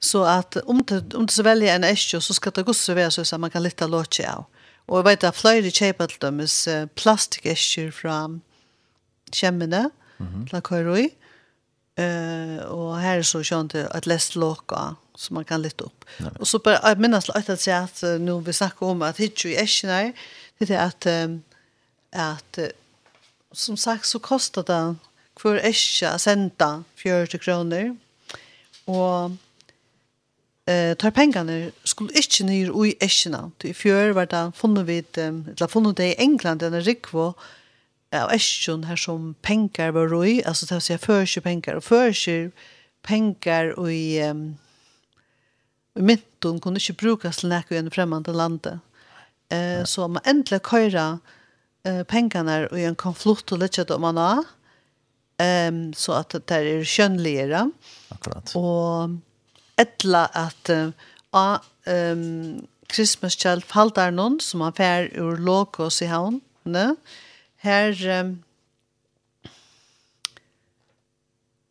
så 0.02 0.24
at 0.26 0.58
om 0.66 0.82
det, 0.86 1.14
om 1.14 1.28
det 1.30 1.36
så 1.36 1.46
velger 1.46 1.76
en 1.76 1.86
eskjo, 1.86 2.20
så 2.22 2.34
skal 2.34 2.54
det 2.56 2.66
gå 2.66 2.74
så 2.74 2.96
være 2.98 3.26
så 3.26 3.38
man 3.38 3.54
kan 3.54 3.64
lytte 3.64 3.86
låtje 3.86 4.26
av. 4.26 4.48
Og 4.90 4.98
jeg 4.98 5.06
vet 5.06 5.26
at 5.30 5.38
flere 5.38 5.72
kjøper 5.72 6.10
til 6.10 6.22
dem 6.24 6.40
er 6.42 6.88
plastikkeskjer 6.98 7.92
fra 7.94 8.16
kjemmene, 9.32 9.92
mm 10.18 10.28
-hmm. 10.28 10.50
til 10.50 10.62
Køyroi. 10.62 11.08
Uh, 12.00 12.58
og 12.72 13.02
her 13.02 13.18
er 13.18 13.22
så 13.22 13.44
kjønt 13.44 13.76
at 13.76 14.08
lest 14.08 14.36
låka 14.36 14.96
som 15.16 15.34
man 15.34 15.46
kan 15.46 15.62
lytte 15.62 15.84
opp. 15.84 16.06
Och 16.20 16.42
Og 16.42 16.48
så 16.48 16.60
bare, 16.60 16.80
jeg 16.88 16.98
minnes 16.98 17.28
litt 17.28 17.50
at 17.50 17.68
jeg 17.68 17.84
at 17.84 18.22
nå 18.22 18.40
vi 18.40 18.52
snakker 18.52 18.88
om 18.88 19.02
at 19.02 19.18
hitjo 19.18 19.50
i 19.50 19.56
esjen 19.56 19.90
er, 19.90 20.12
det 20.60 20.72
er 20.72 20.86
at, 20.86 21.08
at 22.12 22.74
som 23.54 23.78
sagt 23.78 24.08
så 24.08 24.20
kostar 24.20 24.64
det 24.64 24.98
hver 25.42 25.60
esje 25.66 26.08
å 26.08 26.20
sende 26.20 26.84
40 26.96 27.38
kroner, 27.40 27.96
og 28.88 29.38
eh 30.68 30.96
tar 30.96 31.12
pengarna 31.12 31.72
skulle 31.84 32.14
inte 32.14 32.44
ner 32.44 32.86
i 32.86 32.96
äschna 33.00 33.52
till 33.58 33.76
fjör 33.76 34.14
var 34.14 34.26
det 34.26 34.52
funnet 34.56 34.86
vi, 34.86 35.04
eller 35.16 35.68
funnet 35.68 35.98
det 35.98 36.08
i 36.08 36.16
England 36.18 36.64
en 36.64 36.82
rikvo 36.82 37.34
av 38.12 38.32
äschon 38.32 38.84
här 38.84 38.96
som 38.96 39.34
pengar 39.42 39.92
var 39.92 40.08
roi 40.08 40.44
alltså 40.44 40.66
det 40.66 40.76
vill 40.76 40.82
säga 40.82 40.98
för 40.98 41.26
sig 41.26 41.44
pengar. 41.44 41.76
Och 41.76 41.84
för 41.84 42.14
sig 42.14 42.52
pengar 43.02 43.80
och 43.80 43.92
i 43.92 44.22
um, 44.22 44.58
mynton 45.94 46.60
kunde 46.60 46.80
inte 46.80 46.94
brukas 46.94 47.38
till 47.38 47.50
näka 47.50 47.76
i 47.76 47.78
en 47.78 47.92
främmande 47.92 48.34
lande. 48.34 48.80
Eh, 49.50 49.84
så 49.84 50.08
man 50.08 50.22
äntligen 50.26 50.60
köra 50.70 51.20
eh, 51.84 52.04
pengarna 52.04 52.70
i 52.70 52.86
en 52.86 52.96
konflikt 52.96 53.52
och 53.52 53.58
lägga 53.58 53.84
dem 53.84 54.02
man 54.02 54.18
har. 54.18 54.44
Um, 55.68 55.94
så 55.94 56.12
att 56.14 56.30
det 56.30 56.48
där 56.48 56.66
är 56.66 56.84
könligare. 56.84 57.72
Akkurat. 58.10 58.56
Och 58.56 59.10
ettla 59.76 60.26
att 60.26 60.70
uh, 60.70 60.90
um, 61.86 62.68
Christmas 62.92 63.34
Child 63.34 63.64
Faldarnon 63.64 64.40
som 64.42 64.62
han 64.62 64.74
fær 64.74 65.10
ur 65.14 65.38
Lokos 65.38 66.02
i 66.02 66.06
havn. 66.06 66.42
Här 67.58 68.08
um, 68.08 68.44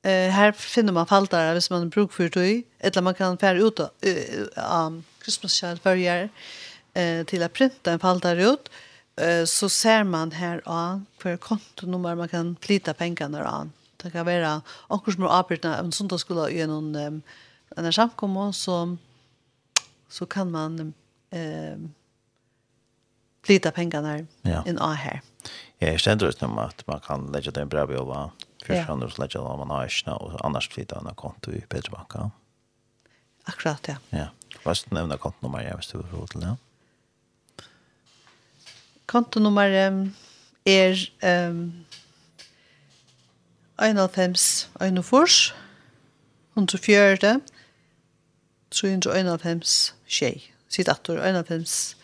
Eh 0.02 0.30
här 0.30 0.52
finner 0.52 0.92
man 0.92 1.06
faltar 1.06 1.52
hvis 1.52 1.70
man 1.70 1.88
bruk 1.90 2.12
för 2.12 2.28
det 2.28 2.62
eller 2.78 3.02
man 3.02 3.14
kan 3.14 3.38
färra 3.38 3.58
ut 3.58 3.80
um 3.80 5.04
Christmas 5.22 5.52
shell 5.52 5.78
varje 5.82 6.28
eh 6.94 7.24
till 7.26 7.42
att 7.42 7.52
printa 7.52 7.92
en 7.92 7.98
faltar 7.98 8.36
ut 8.36 8.70
eh 9.16 9.44
så 9.44 9.68
ser 9.68 10.04
man 10.04 10.32
här 10.32 10.62
ja 10.64 11.00
för 11.18 11.36
kontonummer 11.36 12.14
man 12.14 12.28
kan 12.28 12.56
flytta 12.60 12.94
pengarna 12.94 13.44
an. 13.44 13.72
Det 13.96 14.10
kan 14.10 14.26
vara 14.26 14.62
också 14.88 15.12
små 15.12 15.28
arbeten 15.28 15.92
om 16.10 16.18
skulle 16.18 16.50
i 16.50 16.66
någon 16.66 16.96
um, 16.96 17.22
en 17.76 17.92
samkomma 17.92 18.52
så 18.52 18.96
så 20.08 20.26
kan 20.26 20.50
man 20.50 20.94
ehm 21.30 21.94
flytta 23.42 23.70
pengarna 23.70 24.26
ja. 24.42 24.64
in 24.66 24.78
här. 24.78 25.20
Ja, 25.78 25.86
jeg 25.86 26.00
stender 26.00 26.28
ut 26.28 26.42
om 26.42 26.58
att 26.58 26.86
man 26.86 27.00
kan 27.00 27.32
lägga 27.32 27.50
den 27.50 27.68
bra 27.68 27.86
bild 27.86 28.00
Først 28.66 28.86
kan 28.86 29.00
du 29.00 29.08
slett 29.10 29.36
om 29.36 29.58
man 29.58 29.70
har 29.70 29.88
ikke 29.88 30.12
og 30.12 30.40
annars 30.44 30.68
flytta 30.68 31.00
en 31.00 31.14
konto 31.16 31.50
i 31.50 31.60
Peterbanka. 31.70 32.28
Akkurat, 33.46 33.88
ja. 33.88 33.96
Ja. 34.12 34.26
Hva 34.62 34.74
er 34.74 34.82
det 34.84 34.92
nevna 34.92 35.16
kontonummer 35.16 35.62
jeg 35.64 35.78
vil 35.78 36.02
på 36.10 36.26
til 36.32 36.40
det? 36.44 36.56
Kontonummer 39.06 39.70
er 40.66 40.98
um, 41.50 41.72
91 43.80 44.70
104 44.80 45.54
104 46.56 47.40
391 48.70 49.94
tjej. 50.06 50.52
Sitt 50.68 50.88
attor 50.88 51.18
91 51.18 51.96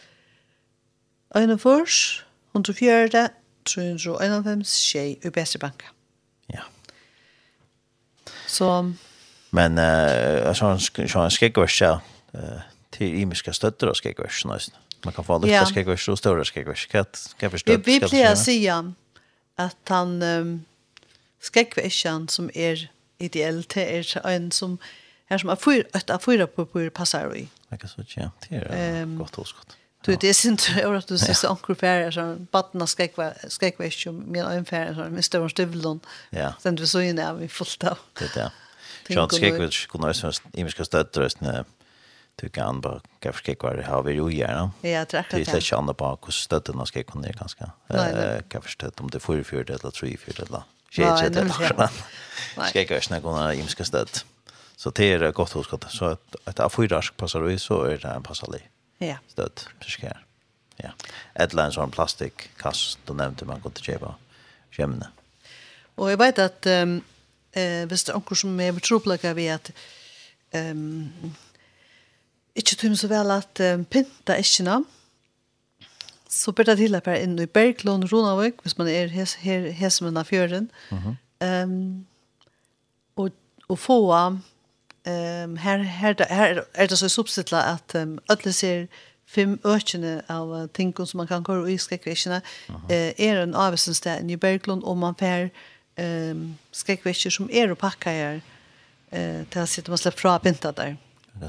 104 1.34 2.24
104 2.54 3.28
391 3.64 4.64
tjej 4.64 5.18
i 5.24 5.30
Besserbanka. 5.30 5.95
Så 8.56 8.92
men 9.50 9.78
eh 9.78 10.52
så 10.52 10.66
han 10.66 10.80
så 10.80 11.18
han 11.18 11.30
skäckvers 11.30 11.80
ja 11.82 12.00
till 12.90 13.14
imiska 13.14 13.52
stötter 13.52 13.88
och 13.88 13.96
skäckvers 13.96 14.44
nästan. 14.44 14.80
Man 15.04 15.12
kan 15.12 15.24
få 15.24 15.38
lite 15.38 15.64
skäckvers 15.64 16.08
och 16.08 16.18
stora 16.18 16.44
skäckvers. 16.44 16.86
Kan 16.86 17.04
kan 17.38 17.50
förstå. 17.50 17.72
Vi 17.72 17.78
blir 17.78 18.36
säga 18.36 18.92
att 19.56 19.88
han 19.88 20.22
um, 20.22 20.64
skäckversen 21.40 22.28
som 22.28 22.50
är 22.54 22.90
ideellt 23.18 23.76
er 23.76 24.26
en 24.26 24.50
som 24.50 24.78
här 25.26 25.38
som 25.38 25.48
har 25.48 25.56
fyra 25.56 25.84
ett 25.94 26.10
av 26.10 26.18
fyra 26.18 26.46
på 26.46 26.66
på 26.66 26.90
passar 26.90 27.36
i. 27.36 27.48
Jag 27.68 27.80
kan 27.80 27.88
så 27.90 28.04
tjäna. 28.04 28.30
Det 28.48 28.56
är 28.56 29.06
gott 29.18 29.38
och 29.38 29.46
gott. 29.56 29.76
Du 30.06 30.16
det 30.16 30.28
är 30.28 30.34
synd 30.34 30.60
att 30.96 31.06
du 31.06 31.18
ser 31.18 31.32
så 31.32 31.50
onkel 31.50 31.74
färger 31.74 32.10
så 32.10 32.36
battna 32.50 32.86
skräckva 32.86 33.32
skräckva 33.48 33.84
ju 33.84 34.12
med 34.12 34.44
en 34.44 34.64
färger 34.64 34.94
så 34.94 35.10
med 35.10 35.24
stor 35.24 35.48
stövlon. 35.48 36.00
Ja. 36.30 36.54
Sen 36.62 36.74
du 36.74 36.86
så 36.86 37.00
inne 37.00 37.34
vi 37.34 37.48
fullt 37.48 37.84
av. 37.84 37.98
Det 38.18 38.34
där. 38.34 38.50
Jag 39.08 39.32
skräckva 39.32 39.68
kunde 39.90 40.08
också 40.08 40.42
imiska 40.52 40.84
stöttröst 40.84 41.40
när 41.40 41.64
du 42.36 42.48
kan 42.48 42.80
bara 42.80 43.00
kanske 43.20 43.42
skräckva 43.42 43.74
det 43.74 43.82
har 43.84 44.02
vi 44.02 44.12
ju 44.12 44.32
gärna. 44.32 44.70
Ja, 44.80 45.04
tack 45.04 45.28
tack. 45.30 45.46
Det 45.46 45.52
är 45.52 45.60
kända 45.60 45.94
på 45.94 46.18
hur 46.26 46.74
när 46.74 46.84
ska 46.84 47.02
kunna 47.02 47.26
ner 47.26 47.32
ganska. 47.32 47.70
Eh 47.88 48.42
kan 48.48 48.62
förstå 48.62 48.90
om 48.96 49.10
det 49.10 49.20
får 49.20 49.42
för 49.42 49.64
det 49.64 49.72
eller 49.72 49.90
tre 49.90 50.16
för 50.16 50.32
det 50.32 50.42
eller. 50.42 50.62
Shit 50.90 51.34
det. 51.34 51.90
Skräckva 52.68 53.00
snä 53.00 53.20
kunde 53.20 53.54
imiska 53.54 53.84
stött. 53.84 54.24
Så 54.76 54.90
det 54.90 55.12
är 55.12 55.32
gott 55.32 55.52
hos 55.52 55.66
gott. 55.66 55.84
Så 55.88 56.04
att 56.04 56.36
att 56.44 56.60
afyrask 56.60 57.16
passar 57.16 57.48
ju 57.48 57.58
så 57.58 57.82
är 57.82 57.98
det 57.98 58.08
en 58.08 58.22
passalig. 58.22 58.70
Ja. 58.98 59.18
Stöd, 59.28 59.60
fiskar. 59.80 60.24
Ja. 60.76 60.90
Ettla 61.34 61.64
en 61.64 61.72
sån 61.72 61.90
plastikkass, 61.90 62.98
då 63.04 63.14
nämnde 63.14 63.44
man 63.44 63.60
kunde 63.60 63.80
köpa 63.80 64.14
kämne. 64.70 65.08
Och 65.94 66.12
jag 66.12 66.16
vet 66.16 66.38
att 66.38 66.66
um, 66.66 67.02
eh, 67.52 67.86
visst 67.86 68.08
onkur 68.08 68.36
som 68.36 68.60
är 68.60 68.72
betroplaka 68.72 69.34
vi 69.34 69.48
att 69.48 69.70
um, 70.52 71.12
inte 72.54 72.76
tog 72.76 72.98
så 72.98 73.08
väl 73.08 73.30
att 73.30 73.60
um, 73.60 73.84
pynta 73.84 74.36
eskjene, 74.36 74.84
så 76.28 76.52
ber 76.52 76.64
det 76.64 76.76
til 76.76 76.94
at 76.94 77.06
jeg 77.06 77.40
i 77.40 77.46
Berglund 77.46 78.12
Ronavik, 78.12 78.60
hvis 78.62 78.78
man 78.78 78.88
er 78.88 79.08
hes, 79.08 79.34
her, 79.40 79.70
hesmen 79.70 80.16
av 80.16 80.24
fjøren, 80.24 80.70
mm 80.90 80.98
-hmm. 80.98 81.62
um, 81.62 82.06
og, 83.16 83.30
og 83.68 83.78
få 83.78 84.12
um, 85.06 85.56
her, 85.56 85.78
her, 85.78 86.14
her 86.28 86.62
er 86.74 86.86
det 86.86 86.98
så 86.98 87.08
substitla 87.08 87.74
at 87.74 87.94
um, 88.02 88.18
alle 88.28 88.52
ser 88.52 88.86
fem 89.26 89.60
økene 89.64 90.20
av 90.28 90.50
uh, 90.50 90.66
tingene 90.74 91.06
som 91.06 91.18
man 91.18 91.30
kan 91.30 91.44
köra 91.44 91.70
i 91.70 91.78
skrekkvekkene 91.78 92.40
uh 92.70 92.76
-huh. 92.76 93.14
er 93.18 93.42
en 93.42 93.54
avvisningssted 93.54 94.30
i 94.30 94.36
Berglund 94.36 94.82
og 94.84 94.98
man 94.98 95.14
får 95.14 95.50
um, 95.98 96.58
skrekkvekker 96.72 97.30
som 97.30 97.50
er 97.52 97.70
og 97.70 97.78
pakker 97.78 98.10
her 98.10 98.40
uh, 99.12 99.46
til 99.50 99.62
å 99.62 99.66
sitte 99.66 99.90
man 99.90 99.98
slipper 99.98 100.20
fra 100.20 100.38
pinta 100.38 100.72
der. 100.72 100.96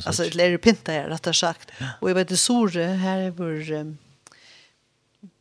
Alltså 0.05 0.23
det 0.23 0.43
är 0.43 0.57
pinta 0.57 0.91
här 0.91 1.09
rättare 1.09 1.33
sagt. 1.33 1.71
Och 2.01 2.09
jag 2.09 2.15
vet 2.15 2.27
det 2.27 2.37
Sore 2.37 2.83
här 2.83 3.19
är 3.19 3.31
vår 3.31 3.71
um, 3.71 3.97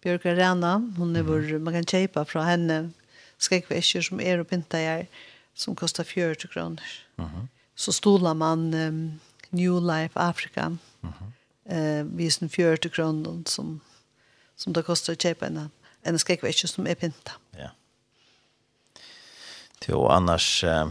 Björk 0.03 0.27
Arena. 0.27 0.93
Hon 0.99 1.17
är 1.17 1.23
vår, 1.23 1.39
mm. 1.39 1.65
man 1.65 1.75
kan 1.75 1.85
köpa 1.85 2.25
från 2.25 2.45
henne 2.45 2.91
skräckväskor 3.39 4.01
som 4.01 4.21
är 4.21 4.39
och 4.39 4.49
pinta 4.49 4.77
här 4.77 5.07
som 5.55 5.75
kostar 5.75 6.05
40 6.05 6.49
kronor. 6.49 6.83
Mm 7.19 7.31
-hmm 7.31 7.47
så 7.77 7.93
stolar 7.93 8.35
man 8.35 8.75
um, 8.75 9.21
New 9.51 9.81
Life 9.81 10.21
Africa. 10.21 10.65
Mm 10.67 10.79
-hmm. 11.01 12.01
uh, 12.01 12.07
vi 12.17 12.31
sin 12.31 12.49
40 12.49 12.89
kronor 12.89 13.43
som, 13.47 13.81
som 14.57 14.73
det 14.73 14.83
kostar 14.83 15.13
att 15.13 15.23
köpa 15.23 15.47
en, 15.47 15.71
en 16.03 16.19
skräckvätje 16.19 16.69
som 16.69 16.87
är 16.87 16.95
pinta. 16.95 17.33
Ja. 17.51 17.71
Det 19.87 19.93
var 19.93 20.11
annars... 20.11 20.65
Uh, 20.65 20.91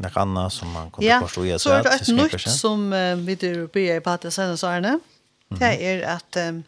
Något 0.00 0.16
annat 0.16 0.52
som 0.52 0.72
man 0.72 0.90
kunne 0.90 1.08
ja, 1.08 1.20
forstå 1.20 1.44
i 1.44 1.58
så 1.58 1.72
er 1.72 1.82
det 1.82 1.94
et 1.94 2.08
nytt 2.08 2.40
som 2.40 2.92
uh, 2.92 3.16
vi 3.16 3.36
börjar 3.66 3.96
i 3.96 4.00
Patria 4.00 4.30
senast 4.30 4.64
Arne. 4.64 5.00
Det 5.48 5.82
er 5.82 6.06
at, 6.06 6.36
um, 6.48 6.64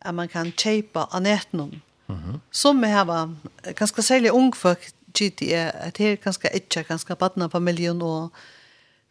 at 0.00 0.14
man 0.14 0.28
kan 0.28 0.52
köpa 0.52 1.08
anetnon. 1.10 1.82
Mm 2.06 2.18
-hmm. 2.18 2.40
Som 2.50 2.82
vi 2.82 2.88
har 2.88 3.34
ganske 3.74 4.02
særlig 4.02 4.30
ung 4.30 4.56
folk 4.56 4.90
tycker 5.14 5.70
at 5.70 5.96
det 5.98 6.12
er 6.12 6.16
ganske 6.16 6.48
ikke, 6.54 6.82
ganske 6.82 7.14
badna 7.14 7.48
familjen 7.48 8.02
och 8.02 8.32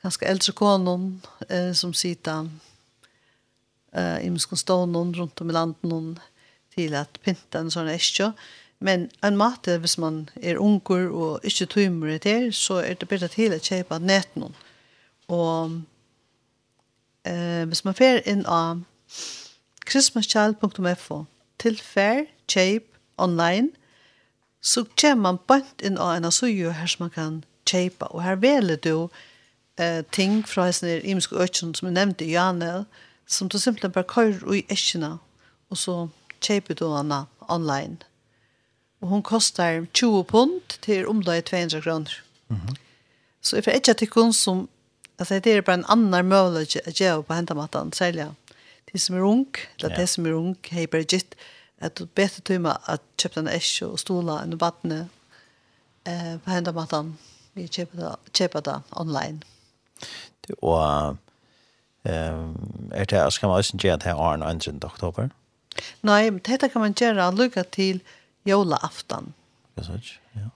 ganske 0.02 0.26
eldre 0.26 0.54
konon 0.54 1.22
eh, 1.50 1.74
som 1.74 1.94
sitter 1.94 2.50
eh, 3.94 4.20
i 4.26 4.30
muskonstånden 4.30 5.14
runt 5.14 5.42
om 5.42 5.50
i 5.50 5.54
landet 5.54 6.22
till 6.76 6.96
att 6.96 7.22
pynta 7.22 7.60
en 7.60 7.72
sån 7.72 7.88
eskjø. 7.88 8.32
Men 8.80 9.10
en 9.22 9.38
mat 9.38 9.68
är 9.68 9.78
hvis 9.78 9.98
man 9.98 10.30
är 10.36 10.56
unger 10.56 11.10
och 11.10 11.40
ikke 11.44 11.66
tøymer 11.66 12.08
det 12.08 12.24
det 12.24 12.56
så 12.56 12.78
är 12.78 12.96
det 12.96 13.10
bättre 13.10 13.28
till 13.28 13.54
att 13.54 13.64
köpa 13.64 14.00
näten. 14.00 14.56
Och 15.28 15.70
eh, 17.24 17.66
hvis 17.66 17.84
man 17.84 17.94
får 17.94 18.28
inn 18.28 18.46
av 18.46 18.84
christmaschild.fo 19.90 21.26
tillfär, 21.58 22.26
kjøp, 22.48 22.84
online 23.18 23.72
så 24.62 24.86
kommer 24.96 25.22
man 25.22 25.40
bant 25.48 25.82
in 25.82 25.98
av 25.98 26.16
en 26.16 26.26
asio 26.26 26.70
här 26.70 26.88
som 26.88 27.04
man 27.04 27.10
kan 27.10 27.44
köpa 27.66 28.06
och 28.06 28.24
här 28.24 28.36
veler 28.36 28.78
du 28.82 29.10
eh, 29.80 30.04
ting 30.12 30.48
fra 30.48 30.66
hesten 30.66 30.90
er 30.90 31.06
imiske 31.06 31.36
økken 31.36 31.74
som 31.76 31.88
jeg 31.88 31.96
nevnte 31.96 32.26
i 32.26 32.34
Janel, 32.34 32.86
som 33.28 33.50
du 33.50 33.58
simpelthen 33.60 33.92
bare 33.92 34.10
kører 34.10 34.54
i 34.54 34.66
eskene, 34.70 35.18
og 35.70 35.78
så 35.78 36.08
kjøper 36.42 36.74
du 36.74 36.90
henne 36.96 37.26
online. 37.48 37.98
Og 39.02 39.08
hun 39.08 39.24
koster 39.24 39.86
20 39.94 40.24
pund 40.24 40.80
til 40.82 41.08
omlaget 41.08 41.46
200 41.46 41.82
kroner. 41.82 42.12
Mm 42.48 42.58
-hmm. 42.58 42.76
Så 43.42 43.56
jeg 43.56 43.64
får 43.64 43.72
ikke 43.72 43.94
til 43.94 44.08
kun 44.08 44.34
som, 44.34 44.70
altså 45.20 45.40
det 45.40 45.54
er 45.54 45.62
bare 45.62 45.78
en 45.78 45.86
annen 45.90 46.26
mulighet 46.26 46.88
å 46.88 46.92
gjøre 46.92 47.24
på 47.24 47.34
hentematten, 47.34 47.94
særlig 47.94 48.28
de 48.94 49.00
som 49.00 49.16
er 49.16 49.22
ung, 49.22 49.56
eller 49.78 49.96
ja. 49.96 50.02
de 50.02 50.08
som 50.08 50.26
er 50.26 50.34
ung, 50.34 50.58
har 50.72 50.88
bare 50.88 51.04
gitt 51.04 51.36
at 51.82 52.00
du 52.00 52.06
bedre 52.06 52.42
tøymer 52.42 52.90
at 52.90 53.02
kjøpte 53.18 53.40
en 53.40 53.48
esk 53.48 53.82
og 53.82 54.00
stola 54.00 54.44
enn 54.44 54.62
vattnet 54.62 55.08
eh, 56.06 56.38
på 56.46 56.52
hentematten. 56.52 57.18
Vi 57.54 57.68
kjøper 57.68 57.98
det, 57.98 58.16
kjøper 58.34 58.60
det 58.60 58.82
online. 58.92 59.34
Mm 59.34 59.59
Og 60.62 61.18
er 62.04 63.06
det, 63.06 63.34
skal 63.34 63.48
man 63.50 63.58
også 63.58 63.78
gjøre 63.78 63.98
det 63.98 64.04
her 64.10 64.16
åren 64.16 64.60
2. 64.60 64.72
oktober? 64.84 65.30
Nei, 66.02 66.30
men 66.30 66.42
dette 66.46 66.70
kan 66.70 66.82
man 66.82 66.96
gjøre 66.98 67.30
lukka 67.36 67.64
til 67.72 68.02
jolaaftan. 68.48 69.34
Ja, 69.78 69.86
sånn, 69.86 70.02
ja. 70.36 70.50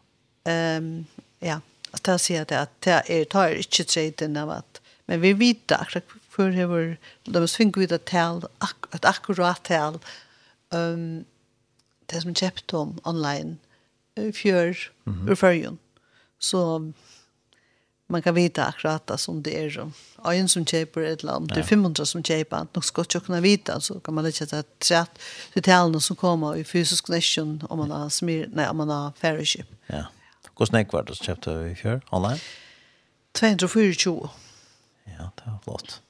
Um, 0.49 1.05
ja, 1.43 1.59
at 1.93 2.09
jeg 2.09 2.23
sier 2.23 2.47
det 2.49 2.57
at 2.65 2.73
det 2.83 2.97
er, 3.11 3.27
tar 3.31 3.53
ikke 3.55 3.85
treten 3.87 4.37
av 4.39 4.51
at, 4.57 4.81
men 5.07 5.21
vi 5.23 5.33
vet 5.39 5.71
akkurat 5.75 6.17
for 6.33 6.55
var, 6.71 6.95
da 7.29 7.43
vi 7.43 7.51
svinger 7.51 7.85
ut 7.85 7.93
et 7.93 8.07
tal, 8.09 8.41
ak 8.65 8.89
et 8.97 9.05
akkurat 9.07 9.61
tal, 9.67 9.99
um, 10.73 11.23
det 12.11 12.23
som 12.23 12.35
kjøpte 12.35 12.79
om 12.79 12.97
online, 13.05 13.57
fjør, 14.15 14.73
mm 15.05 15.13
-hmm. 15.13 15.31
ur 15.31 15.35
førjen. 15.35 15.79
Så 16.39 16.91
man 18.13 18.21
kan 18.21 18.35
vita 18.35 18.65
akkurat 18.65 19.07
det 19.07 19.17
som 19.17 19.43
det 19.43 19.65
är. 19.65 19.91
Och 20.15 20.35
en 20.35 20.49
som 20.49 20.65
köper 20.65 21.01
ett 21.01 21.23
land, 21.23 21.51
det 21.53 21.59
är 21.59 21.63
500 21.63 22.05
som 22.05 22.23
köper 22.23 22.57
att 22.57 22.75
nog 22.75 22.85
ska 22.85 23.03
kunna 23.03 23.41
vita 23.41 23.79
så 23.79 23.99
kan 23.99 24.13
man 24.13 24.23
lägga 24.23 24.59
ett 24.59 24.79
trätt 24.79 25.19
till 25.53 25.63
talen 25.63 26.01
som 26.01 26.15
kommer 26.15 26.55
i 26.55 26.63
fysisk 26.63 27.05
connection 27.05 27.63
om 27.69 27.77
man 27.77 27.91
har 27.91 28.09
smir, 28.09 28.49
nej, 28.53 28.69
om 28.69 28.77
man 28.77 28.89
har 28.89 29.11
fellowship. 29.17 29.67
Ja. 29.87 30.05
Hur 30.59 30.65
snäck 30.65 30.91
var 30.93 31.03
det 31.03 31.15
som 31.15 31.25
köpte 31.25 31.57
vi 31.57 31.75
för 31.75 32.01
online? 32.09 32.39
224. 33.31 34.29
Ja, 35.03 35.31
det 35.35 35.51
var 35.51 35.59
flott. 35.63 36.01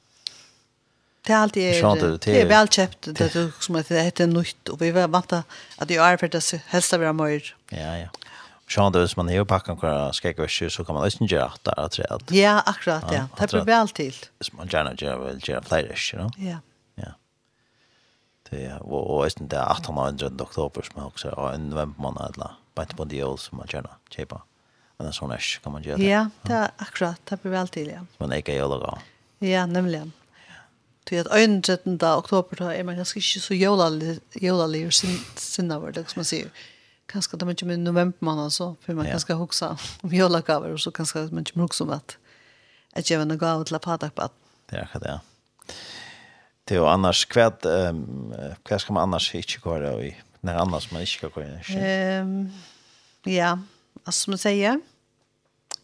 Det 1.26 1.34
är 1.34 1.38
alltid 1.38 1.64
är, 1.64 2.18
det 2.26 2.42
är 2.42 2.48
väl 2.48 2.68
köpt 2.68 2.98
det 3.02 3.36
är 3.36 3.52
som 3.60 3.76
att 3.76 3.88
det 3.88 4.02
heter 4.02 4.28
nytt 4.28 4.70
och 4.70 4.82
vi 4.82 4.92
var 4.92 5.08
vanta 5.08 5.44
att 5.78 5.88
det 5.88 5.96
är 5.96 6.18
för 6.18 6.28
det 6.28 6.62
helst 6.68 6.94
av 6.94 7.00
våra 7.00 7.30
Ja, 7.70 7.98
ja. 7.98 8.10
Sjån 8.68 8.94
det 8.94 9.00
hvis 9.00 9.18
man 9.18 9.30
är 9.30 9.44
packan 9.44 9.78
några 9.82 10.14
skäckväskor 10.14 10.70
så 10.70 10.86
kan 10.86 10.96
man 10.96 11.04
lyssna 11.04 11.28
gjøre 11.28 11.52
at 11.52 11.64
det 11.64 11.74
er 11.78 12.18
det. 12.18 12.36
Ja, 12.36 12.62
akkurat 12.66 13.04
ja. 13.12 13.28
Det 13.40 13.52
blir 13.52 13.66
väl 13.66 13.90
till. 13.90 14.16
Hvis 14.40 14.54
man 14.54 14.68
gjerne 14.68 14.96
gjør, 14.96 15.18
vil 15.28 15.42
gjøre 15.44 15.64
flere 15.64 15.96
you 16.14 16.24
no? 16.24 16.30
Ja. 16.38 16.58
Ja. 16.96 17.12
Det 18.50 18.66
är 18.66 18.80
og 18.82 19.24
hvis 19.24 19.34
det 19.34 19.54
er 19.54 19.66
18. 19.66 19.98
og 19.98 20.08
1800 20.08 20.42
oktober 20.42 20.82
som 20.82 21.02
er 21.02 21.06
også, 21.06 21.30
og 21.30 21.56
en 21.56 21.70
november 21.70 22.02
måned, 22.02 22.34
eller 22.34 22.60
bare 22.76 22.96
på 22.98 23.04
de 23.04 23.24
år 23.24 23.38
som 23.38 23.58
man 23.58 23.68
gjerne 23.68 23.90
gärna 24.10 24.42
Men 24.98 25.08
En 25.08 25.14
sånn 25.14 25.32
här 25.32 25.60
kan 25.64 25.74
man 25.74 25.84
gjøre 25.84 25.98
det. 25.98 26.08
Ja, 26.08 26.30
det 26.42 26.54
är 26.54 26.72
akkurat 26.78 27.20
det 27.26 27.42
blir 27.42 27.52
väl 27.52 27.68
till 27.68 27.90
ja. 27.90 28.06
Men 28.18 28.34
ikke 28.34 28.54
ju 28.54 28.62
då. 28.62 28.98
Ja, 29.40 29.66
nämligen. 29.66 30.14
Til 31.06 31.16
at 31.16 31.28
13. 31.64 32.00
oktober 32.02 32.56
da 32.56 32.70
er 32.72 32.84
man 32.84 32.96
ganske 32.96 33.20
ikke 33.20 33.40
så 33.40 33.54
jólaligur 34.42 34.92
sinna 35.36 35.80
vår, 35.80 35.92
det 35.92 36.10
som 36.10 36.20
man 36.20 36.26
sier 36.26 36.48
kanske 37.06 37.38
det 37.38 37.50
inte 37.50 37.66
med 37.66 37.80
november 37.80 38.18
månad 38.20 38.54
så 38.54 38.76
för 38.82 38.94
man 38.94 39.06
ja. 39.06 39.12
kanske 39.12 39.34
huxa 39.34 39.78
om 40.02 40.14
jolagaver 40.14 40.70
och 40.70 40.80
så 40.80 40.92
kanske 40.92 41.20
man 41.20 41.40
inte 41.40 41.60
huxa 41.60 41.84
om 41.84 41.90
att 41.90 42.18
att 42.96 43.10
ge 43.10 43.16
en 43.16 43.38
gåva 43.38 43.64
till 43.64 43.80
patak 43.80 44.16
på. 44.16 44.30
Det 44.70 44.78
är 44.94 45.00
det. 45.00 45.22
Det 46.64 46.76
är 46.76 46.88
annars 46.88 47.26
kvad 47.26 47.66
ehm 47.66 48.34
vad 48.70 48.82
ska 48.82 48.94
man 48.94 49.04
annars 49.04 49.36
inte 49.36 49.54
göra 49.66 50.04
i 50.04 50.16
när 50.42 50.56
annars 50.56 50.92
man 50.92 51.02
inte 51.02 51.12
ska 51.12 51.28
gå. 51.28 51.42
Ehm 51.42 52.52
ja, 53.24 53.60
alltså 54.04 54.30
man 54.30 54.38
säger 54.38 54.82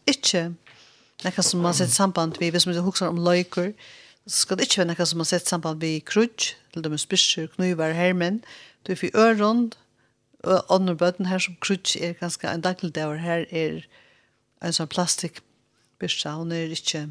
inte 0.06 0.54
Nekka 1.24 1.44
som 1.44 1.60
man 1.60 1.74
sett 1.74 1.92
samband 1.92 2.38
vi, 2.40 2.50
hvis 2.50 2.66
man 2.66 2.76
huksar 2.76 3.08
om 3.08 3.18
løyker, 3.18 3.74
så 4.28 4.38
skal 4.46 4.58
det 4.58 4.64
ikke 4.64 4.78
være 4.78 4.88
nekka 4.88 5.06
som 5.06 5.20
man 5.20 5.26
sett 5.26 5.48
samband 5.48 5.82
vi 5.82 6.00
krutsch, 6.00 6.56
til 6.74 6.84
de 6.84 6.98
spyrsur, 6.98 7.48
knuvar, 7.56 7.92
hermen, 7.92 8.44
du 8.88 8.92
er 8.92 8.96
for 8.96 9.08
øron, 9.16 9.74
ånder 10.44 10.96
bøten 10.96 11.28
her 11.28 11.42
som 11.44 11.58
krutsch 11.62 11.98
er 12.00 12.18
ganske 12.20 12.48
en 12.48 12.64
dagligdager 12.64 13.20
her 13.24 13.46
er 13.52 13.82
en 14.64 14.76
sånn 14.76 14.92
plastikbyrsa, 14.92 16.38
hun 16.40 16.54
er 16.56 16.72
ikke 16.76 17.08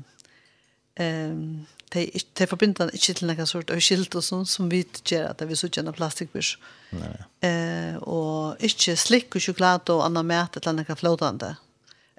um, 1.00 1.66
de, 1.92 2.04
de 2.36 2.46
forbinder 2.48 2.88
den 2.88 2.96
ikke 2.96 3.14
til 3.16 3.28
noen 3.30 3.48
sort 3.48 3.70
av 3.72 3.80
skilt 3.84 4.16
og 4.18 4.24
sånn 4.24 4.44
som 4.48 4.68
vi 4.72 4.82
gjør 5.08 5.30
at 5.30 5.44
vi 5.48 5.56
sitter 5.56 5.84
en 5.84 5.96
plastikbyrs 5.96 6.56
eh, 6.92 7.96
og 8.04 8.60
ikke 8.64 8.96
slikk 9.00 9.38
og 9.38 9.44
sjokolade 9.44 9.94
og 9.94 10.04
annan 10.04 10.28
mat 10.28 10.58
eller 10.60 10.82
noen 10.82 11.00
flåtande 11.00 11.54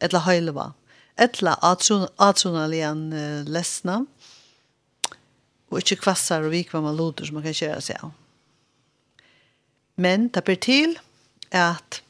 eller 0.01 0.25
høyleva 0.25 0.71
eller 1.19 1.59
atronalian 2.17 3.01
uh, 3.11 3.43
lesna. 3.43 3.99
Og 5.69 5.81
ikke 5.81 5.99
kvassar 6.05 6.45
og 6.47 6.53
vikvamma 6.53 6.93
man 6.93 6.97
loder 6.97 7.27
som 7.27 7.37
man 7.37 7.45
kan 7.45 7.57
kjøre 7.57 7.81
seg 7.83 7.99
av 8.05 8.13
Men 9.99 10.29
det 10.31 10.45
ber 10.47 10.55
til 10.55 10.95
at 11.51 12.01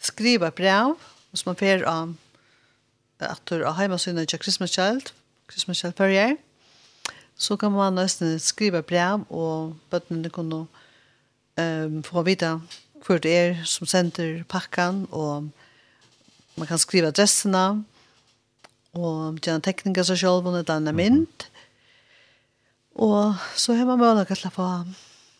skriva 0.00 0.48
brev, 0.50 0.94
hvis 1.30 1.44
man 1.46 1.58
fer 1.60 1.84
av 1.84 2.14
at 3.20 3.42
du 3.50 3.64
har 3.66 3.76
heima 3.76 3.98
til 3.98 4.40
Christmas 4.40 4.72
Child, 4.72 5.10
Christmas 5.50 5.82
Child 5.82 5.96
per 5.98 6.36
så 7.38 7.56
kan 7.56 7.72
man 7.72 7.94
nesten 7.94 8.38
skriva 8.38 8.80
brev, 8.80 9.26
og 9.30 9.76
bøttene 9.90 10.30
kan 10.30 10.48
nå 10.48 10.64
um, 11.58 12.02
få 12.02 12.22
vite 12.22 12.56
hvor 13.04 13.20
det 13.22 13.34
er 13.34 13.60
som 13.64 13.86
sender 13.86 14.42
pakken, 14.48 15.06
og 15.12 15.50
man 16.56 16.66
kan 16.66 16.78
skriva 16.78 17.12
adressene, 17.12 17.84
og 18.98 19.38
gjerne 19.38 19.62
tekninger 19.62 20.02
seg 20.02 20.18
selv, 20.18 20.48
og 20.48 20.64
det 20.66 20.74
er 20.74 20.96
mynd. 20.96 21.46
Og 22.94 23.36
så 23.54 23.76
har 23.78 23.86
man 23.86 24.00
mulighet 24.00 24.34
til 24.34 24.48
å 24.50 24.56
få 24.56 24.70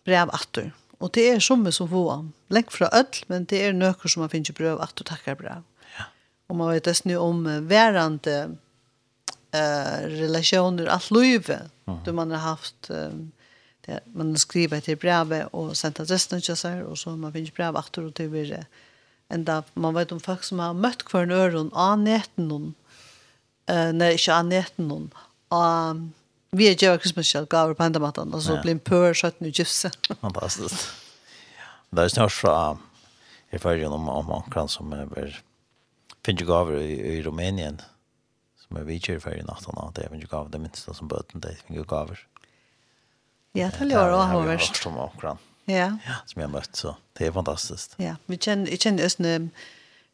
brev 0.07 0.31
atter. 0.31 0.71
Mm 0.71 0.88
Og 0.99 1.13
det 1.15 1.29
er 1.31 1.41
som 1.41 1.67
som 1.73 1.89
få. 1.89 2.05
Lengt 2.51 2.73
fra 2.73 2.89
ødel, 2.93 3.25
men 3.29 3.45
det 3.45 3.63
er 3.63 3.73
nøkker 3.73 4.09
som 4.09 4.21
man 4.25 4.31
finner 4.31 4.53
brøv 4.53 4.81
at 4.83 4.95
du 4.99 5.05
takkar 5.05 5.35
bra. 5.35 5.61
Ja. 5.99 6.05
Og 6.49 6.57
man 6.57 6.73
vet 6.73 6.87
nesten 6.87 7.13
jo 7.13 7.23
om 7.23 7.45
værende 7.69 8.57
eh, 9.53 9.99
relasjoner, 10.21 10.89
alt 10.91 11.11
løyve, 11.11 11.71
mm. 11.87 11.95
-hmm. 11.95 12.05
du 12.05 12.13
man 12.13 12.31
har 12.31 12.39
haft 12.39 12.91
um, 12.91 13.33
det, 13.87 14.01
man 14.15 14.31
har 14.31 14.39
skrivet 14.39 14.83
til 14.83 14.97
brevet 14.97 15.49
og 15.53 15.77
sendt 15.77 16.01
adressen 16.01 16.41
til 16.41 16.57
seg, 16.57 16.85
og 16.85 16.99
så 16.99 17.17
man 17.17 17.33
finner 17.33 17.51
brev 17.57 17.77
at 17.77 17.91
du 17.97 18.11
til 18.11 18.29
blir 18.29 18.65
enda, 19.31 19.63
man 19.75 19.95
vet 19.95 20.13
om 20.13 20.21
folk 20.21 20.45
som 20.45 20.59
har 20.59 20.73
møtt 20.73 21.05
hver 21.11 21.23
en 21.23 21.31
øren 21.31 21.71
av 21.73 21.99
netten 21.99 22.49
noen, 22.49 22.75
uh, 23.71 23.91
nei, 23.93 24.13
ikke 24.17 24.33
av 24.33 24.47
netten 24.47 24.89
noen, 24.89 25.13
av 25.51 26.01
vi 26.51 26.69
er 26.69 26.75
gjør 26.75 26.99
Christmas 26.99 27.27
shell 27.27 27.47
gaver 27.47 27.75
på 27.75 27.83
andra 27.85 28.01
maten 28.01 28.35
och 28.35 28.43
så 28.43 28.61
blir 28.63 28.73
en 28.73 28.81
pør 28.81 29.13
skjøtten 29.13 29.47
i 29.47 29.53
nu. 29.53 30.17
Fantastiskt. 30.27 30.89
Det 31.91 32.05
er 32.05 32.09
snart 32.09 32.33
fra 32.33 32.79
i 33.53 33.59
färgen 33.59 33.93
om 33.93 34.09
om 34.09 34.27
man 34.27 34.69
som 34.69 34.93
er 34.93 35.43
finns 36.25 36.41
ju 36.41 36.47
gav 36.47 36.73
i 36.75 37.23
Rumänien 37.23 37.81
som 38.61 38.77
er 38.77 38.85
vidtjør 38.85 39.17
i 39.17 39.21
färgen 39.21 39.47
natten 39.47 39.79
att 39.79 39.95
det 39.95 40.09
finns 40.11 40.23
ju 40.23 40.29
gav 40.29 40.51
det 40.51 40.59
minste 40.59 40.95
som 40.95 41.09
bøten, 41.09 41.41
det 41.41 41.57
finner 41.67 41.85
gaver. 41.85 42.27
Ja, 43.53 43.71
det 43.79 43.85
lär 43.85 44.09
jag 44.09 44.17
ha 44.17 44.41
hørt 44.41 44.87
om 44.87 44.99
omkran. 44.99 45.39
Ja. 45.65 45.99
Ja, 46.07 46.15
som 46.27 46.41
jeg 46.41 46.49
har 46.49 46.53
møtt, 46.53 46.77
så 46.77 46.97
det 47.13 47.27
är 47.27 47.33
fantastiskt. 47.33 47.95
Ja, 47.97 48.17
vi 48.27 48.39
känner 48.39 48.71
jag 48.71 48.81
känner 48.81 49.51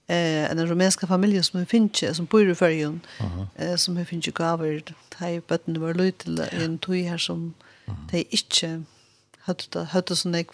eh 0.07 0.51
en 0.51 0.67
rumänska 0.67 1.07
familj 1.07 1.43
som 1.43 1.61
vi 1.61 1.67
finns 1.67 2.17
som 2.17 2.25
bor 2.25 2.51
i 2.51 2.55
Färjön 2.55 3.01
eh 3.57 3.77
som 3.77 3.97
vi 3.97 4.05
finns 4.05 4.27
gaver 4.27 4.83
tai 5.09 5.41
button 5.41 5.81
var 5.81 5.95
lite 5.95 6.49
en 6.53 6.79
tui 6.79 7.03
här 7.03 7.19
som 7.19 7.55
de 8.11 8.25
inte 8.31 8.83
hade 9.39 9.85
hade 9.85 10.17
så 10.17 10.29
nek 10.29 10.47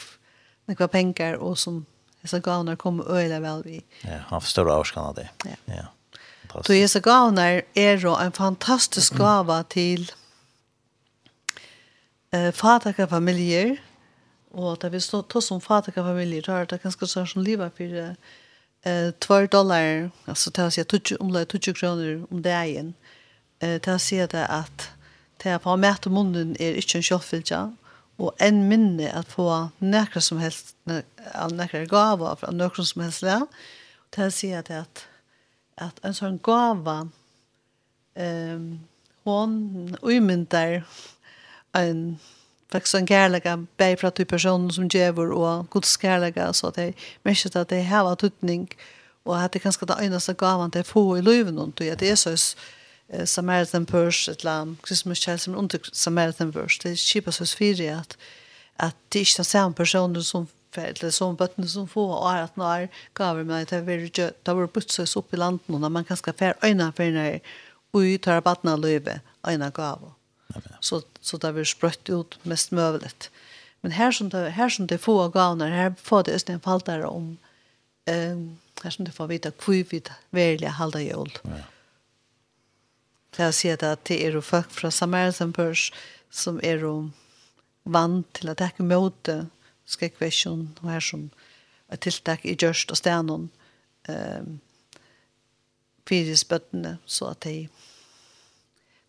var 0.67 0.89
pengar 0.89 1.35
och 1.35 1.59
som 1.59 1.87
dessa 2.23 2.39
gavnar 2.39 2.77
kom 2.77 3.01
öle 3.01 3.41
väl 3.41 3.63
vi. 3.63 3.85
Ja, 4.03 4.19
han 4.27 4.41
förstår 4.41 4.71
avskan 4.71 5.15
det. 5.15 5.31
Ja. 5.45 5.51
Ja. 5.65 6.63
Så 6.63 6.73
dessa 6.73 7.01
gavnar 7.01 7.63
är 7.75 7.99
då 7.99 8.17
en 8.17 8.33
fantastisk 8.33 9.15
gava 9.15 9.63
till 9.63 10.13
eh 12.31 12.53
fattiga 12.53 13.07
familjer 13.07 13.83
och 14.51 14.79
där 14.79 14.91
vi 14.91 15.01
står 15.01 15.41
som 15.41 15.61
fattiga 15.61 16.03
familjer 16.05 16.43
där 16.43 16.67
det 16.67 16.79
kanske 16.79 17.07
så 17.07 17.27
som 17.27 17.43
lever 17.43 17.71
för 17.77 18.17
eh 18.83 19.11
2 19.11 19.47
dollar 19.47 20.11
alltså 20.25 20.51
det 20.51 20.62
har 20.62 20.71
sig 20.71 20.85
touch 20.85 21.12
om 21.21 21.33
det 21.33 21.45
touch 21.45 21.77
kronor 21.77 22.27
om 22.31 22.43
dagen 22.43 22.95
eh 23.61 23.81
det 23.81 23.87
har 23.87 23.99
sig 23.99 24.27
det 24.27 24.47
att 24.47 24.90
det 25.43 25.59
på 25.59 25.77
mätt 25.77 26.07
om 26.07 26.14
munnen 26.14 26.57
är 26.59 26.75
inte 26.75 26.99
en 26.99 27.03
självfilja 27.03 27.77
och 28.16 28.35
en 28.38 28.69
minne 28.69 29.12
att 29.12 29.29
få 29.33 29.69
näkra 29.79 30.21
som 30.21 30.38
helst 30.38 30.77
all 31.33 31.55
näkra 31.55 31.85
gåva 31.85 32.37
från 32.37 32.57
någon 32.57 32.87
som 32.87 33.03
helst 33.03 33.21
där 33.21 33.47
det 34.11 34.23
har 34.23 34.31
sig 34.31 34.62
det 34.62 34.81
att 34.81 35.07
att 35.75 36.05
en 36.05 36.14
sån 36.14 36.38
gåva 36.38 37.09
ehm 38.14 38.81
hon 39.25 39.97
uymyndar 40.03 40.85
en 41.73 42.19
faktisk 42.72 42.94
en 42.94 43.06
kärlega 43.06 43.66
bäj 43.76 43.96
fra 43.96 44.09
att 44.09 44.14
du 44.14 44.24
personen 44.24 44.72
som 44.72 44.88
djävor 44.88 45.33
og 45.33 45.70
gods 45.70 45.96
kärlega 45.96 46.52
så 46.52 46.66
att 46.66 46.74
det 46.74 46.94
märker 47.22 47.56
at 47.59 47.68
det 47.68 47.80
här 47.80 48.04
var 48.04 48.16
tuttning 48.16 48.68
och 49.24 49.40
att 49.40 49.52
det 49.52 49.59
kanske 49.59 49.87
det 49.87 49.94
enda 50.00 50.33
gavan 50.33 50.70
det 50.70 50.87
få 50.87 51.18
i 51.18 51.22
løven, 51.22 51.59
og 51.59 51.80
at 51.80 52.00
det 52.00 52.11
er 52.11 52.14
så 52.14 52.56
Samaritan 53.24 53.87
Purse 53.87 54.30
et 54.30 54.40
eller 54.40 54.52
annet 54.52 54.78
Christmas 54.87 55.18
Child 55.18 55.38
som 55.38 55.54
er 55.54 55.59
under 55.59 55.78
Samaritan 55.92 56.52
Purse. 56.52 56.78
Det 56.83 56.92
er 56.92 56.96
kipas 56.96 57.38
hos 57.38 57.54
fyra 57.54 57.98
at, 58.00 58.16
at 58.78 58.94
det 59.12 59.18
er 59.18 59.20
ikke 59.20 59.37
den 59.37 59.44
samme 59.44 59.74
personen 59.74 60.22
som 60.22 60.48
eller 60.76 61.11
som 61.11 61.37
bøttene 61.37 61.68
som 61.68 61.88
får, 61.88 62.12
og 62.14 62.30
er 62.30 62.42
at 62.42 62.59
er 62.62 62.87
gaver 63.14 63.44
meg 63.44 63.66
til 63.68 63.80
å 63.80 63.87
være 63.88 64.30
da 64.46 64.54
var 64.54 64.70
butses 64.70 65.16
opp 65.18 65.35
i 65.35 65.37
landet 65.37 65.68
når 65.68 65.88
man 65.88 66.04
kan 66.04 66.16
fære 66.16 66.54
øyne 66.62 66.92
for 66.94 67.11
når 67.11 67.40
og 67.92 68.22
tar 68.22 68.40
bøttene 68.40 68.76
løyve 68.78 69.20
øyne 69.48 69.70
gaver 69.74 70.14
Så, 70.81 71.03
så 71.21 71.39
det 71.39 71.53
blir 71.55 71.69
sprøtt 71.69 72.09
ut 72.09 72.39
mest 72.49 72.73
møveligt. 72.73 73.31
Men 73.83 73.93
her 73.97 74.11
som 74.13 74.31
det, 74.31 74.53
her 74.53 74.69
som 74.69 74.87
det 74.87 75.01
få 75.01 75.29
gavner, 75.33 75.71
her 75.73 75.95
får 75.97 76.27
det 76.27 76.35
østene 76.41 76.65
faltere 76.65 77.09
om 77.09 77.39
ehm 78.09 78.59
her 78.85 78.91
som 78.91 79.05
det 79.05 79.15
får 79.15 79.29
vite 79.31 79.53
hvor 79.61 79.85
vi 79.91 80.01
velger 80.31 80.77
halda 80.79 81.03
jul. 81.03 81.33
Ja. 81.45 81.65
Det 83.31 83.45
er 83.45 83.49
å 83.49 83.73
att 83.73 83.83
at 83.83 84.05
det 84.05 84.27
er 84.27 84.33
jo 84.33 84.41
folk 84.41 84.71
fra 84.71 84.91
Samaritanbørs 84.91 85.93
som 86.31 86.61
er 86.63 86.81
jo 86.81 87.11
vant 87.85 88.27
til 88.35 88.49
at 88.49 88.59
det 88.59 88.73
ikke 88.73 88.83
møte 88.83 89.47
skrekkversjon 89.87 90.79
og 90.83 90.91
her 90.91 91.01
som 91.01 91.31
er 91.89 91.97
tiltak 91.97 92.45
i 92.45 92.57
gjørst 92.57 92.91
og 92.91 92.97
stenon 92.97 93.51
eh, 94.09 94.43
fyringsbøttene 96.07 96.99
så 97.07 97.31
at 97.31 97.41
de 97.41 97.69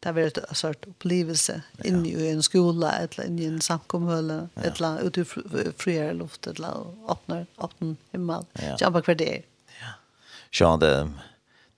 det 0.02 0.10
har 0.10 0.16
vært 0.18 0.40
en 0.42 0.58
sort 0.58 0.86
opplevelse 0.90 1.60
ja. 1.62 1.84
inne 1.86 2.10
i 2.10 2.30
en 2.32 2.42
skola, 2.42 2.96
eller 3.04 3.28
inne 3.30 3.44
i 3.44 3.50
en 3.52 3.62
samkomhøle, 3.62 4.38
ja. 4.56 4.72
eller 4.72 5.04
ute 5.06 5.22
i 5.22 5.66
friere 5.78 6.16
luft, 6.18 6.48
eller 6.50 6.88
åpner, 7.12 7.46
åpner 7.62 7.94
himmel. 8.16 8.48
Ja. 8.58 8.74
Ikke 8.80 8.92
bare 8.98 9.06
hver 9.06 9.20
det 9.20 9.30
er. 9.36 9.46
Ja. 9.78 9.94
Sjøen 10.50 10.82
det, 10.82 10.96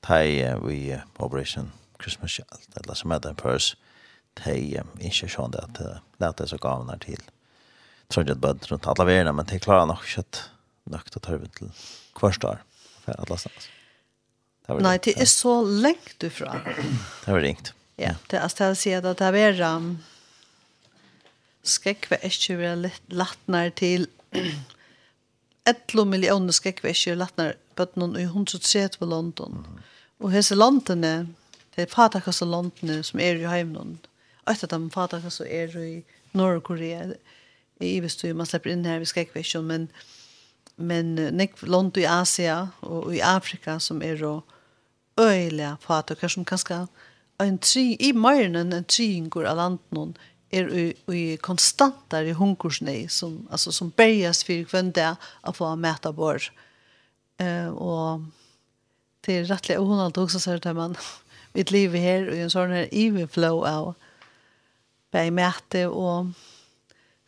teg 0.07 0.63
vi 0.63 0.79
Operation 1.19 1.73
Christmas 1.99 2.37
Child, 2.37 2.63
eller 2.79 2.95
som 2.99 3.11
heter 3.11 3.35
Purse, 3.43 3.75
teg 4.39 4.79
ikke 5.03 5.27
sjøen 5.27 5.53
det 5.53 5.67
at 5.67 5.83
lette 6.23 6.47
seg 6.47 6.63
gavene 6.63 6.95
til. 7.03 7.19
Tror 8.07 8.23
ikke 8.23 8.39
bød 8.47 8.71
rundt 8.71 8.87
alle 8.87 9.09
verene, 9.11 9.35
men 9.35 9.51
de 9.51 9.59
klarer 9.59 9.91
nok 9.91 10.07
ikke 10.07 10.23
at 10.23 10.43
nok 10.95 11.11
til 11.11 11.19
å 11.19 11.27
ta 11.27 11.37
til 11.43 11.71
hvert 12.19 12.47
år, 12.47 12.65
for 13.03 13.19
alle 13.19 13.43
stans. 13.43 13.71
Nei, 14.79 14.95
det 15.03 15.17
er 15.19 15.27
så 15.27 15.59
lengt 15.67 16.15
du 16.23 16.29
fra. 16.31 16.61
Det 16.63 17.27
var 17.27 17.43
ringt. 17.43 17.73
Ja, 17.99 18.15
det 18.31 18.39
er 18.39 18.49
stedet 18.49 18.73
å 18.73 18.79
si 18.79 18.93
at 18.95 19.05
det 19.05 19.27
er 19.37 19.59
um, 19.67 19.97
skrekve 21.63 22.17
ikke 22.25 22.57
være 22.57 22.91
lattner 23.13 23.69
til 23.77 24.07
11 24.33 26.05
millioner 26.13 26.55
skrekve 26.55 26.93
ikke 26.93 27.17
lattner 27.19 27.53
på 27.77 27.87
noen 27.95 28.17
i 28.17 28.25
130 28.25 28.97
på 28.99 29.09
London. 29.09 29.61
Og 30.21 30.33
hese 30.33 30.57
landene, 30.57 31.29
det 31.75 31.85
er 31.85 31.93
fatakaste 31.93 32.47
landene 32.49 33.01
som 33.05 33.21
er 33.21 33.41
i 33.41 33.49
heimen, 33.49 33.99
og 34.43 34.51
etter 34.53 34.69
dem 34.71 34.89
fatakaste 34.93 35.45
er 35.45 35.77
i 35.77 35.93
Norge-Korea, 36.33 37.13
i 37.81 37.95
Ivestu, 37.97 38.29
man 38.33 38.47
slipper 38.49 38.71
inn 38.73 38.85
her 38.85 39.01
vi 39.01 39.09
skrekve 39.09 39.41
ikke, 39.43 39.61
men 39.61 39.89
men 40.75 41.15
nek 41.37 41.59
land 41.69 41.97
i 42.01 42.05
Asia 42.09 42.71
og 42.81 43.11
i 43.13 43.21
Afrika 43.21 43.77
som 43.79 44.01
er 44.01 44.23
og 44.25 44.41
øyla 45.19 45.75
fatakar 45.81 46.31
som 46.33 46.45
kanskje 46.45 46.87
en 47.43 47.57
tri, 47.61 47.93
i 47.99 48.13
meiren 48.15 48.57
enn 48.59 48.75
en 48.75 48.85
triingur 48.89 49.47
av 49.49 49.59
landen 49.59 50.13
er 50.53 50.69
i, 50.69 50.85
i 51.09 51.23
konstantare 51.41 52.35
hungersnei 52.37 53.07
som, 53.09 53.41
altså, 53.49 53.73
som 53.73 53.91
berges 53.97 54.43
for 54.45 54.69
hvem 54.69 54.91
det 54.95 55.09
å 55.43 55.53
få 55.55 55.71
mæta 55.79 56.13
bor. 56.15 56.43
Eh, 57.41 57.69
og 57.73 58.25
det 59.25 59.39
er 59.39 59.49
rettelig 59.49 59.79
har 59.79 60.17
også, 60.23 60.39
sagt 60.39 60.67
det, 60.67 60.75
man 60.77 60.97
mitt 61.53 61.71
liv 61.71 61.93
her 61.93 62.27
og 62.29 62.37
en 62.37 62.51
sånn 62.53 62.73
her 62.73 63.27
flow 63.31 63.63
av 63.69 63.93
bei 65.13 65.29
mæte 65.29 65.85
og 65.89 66.33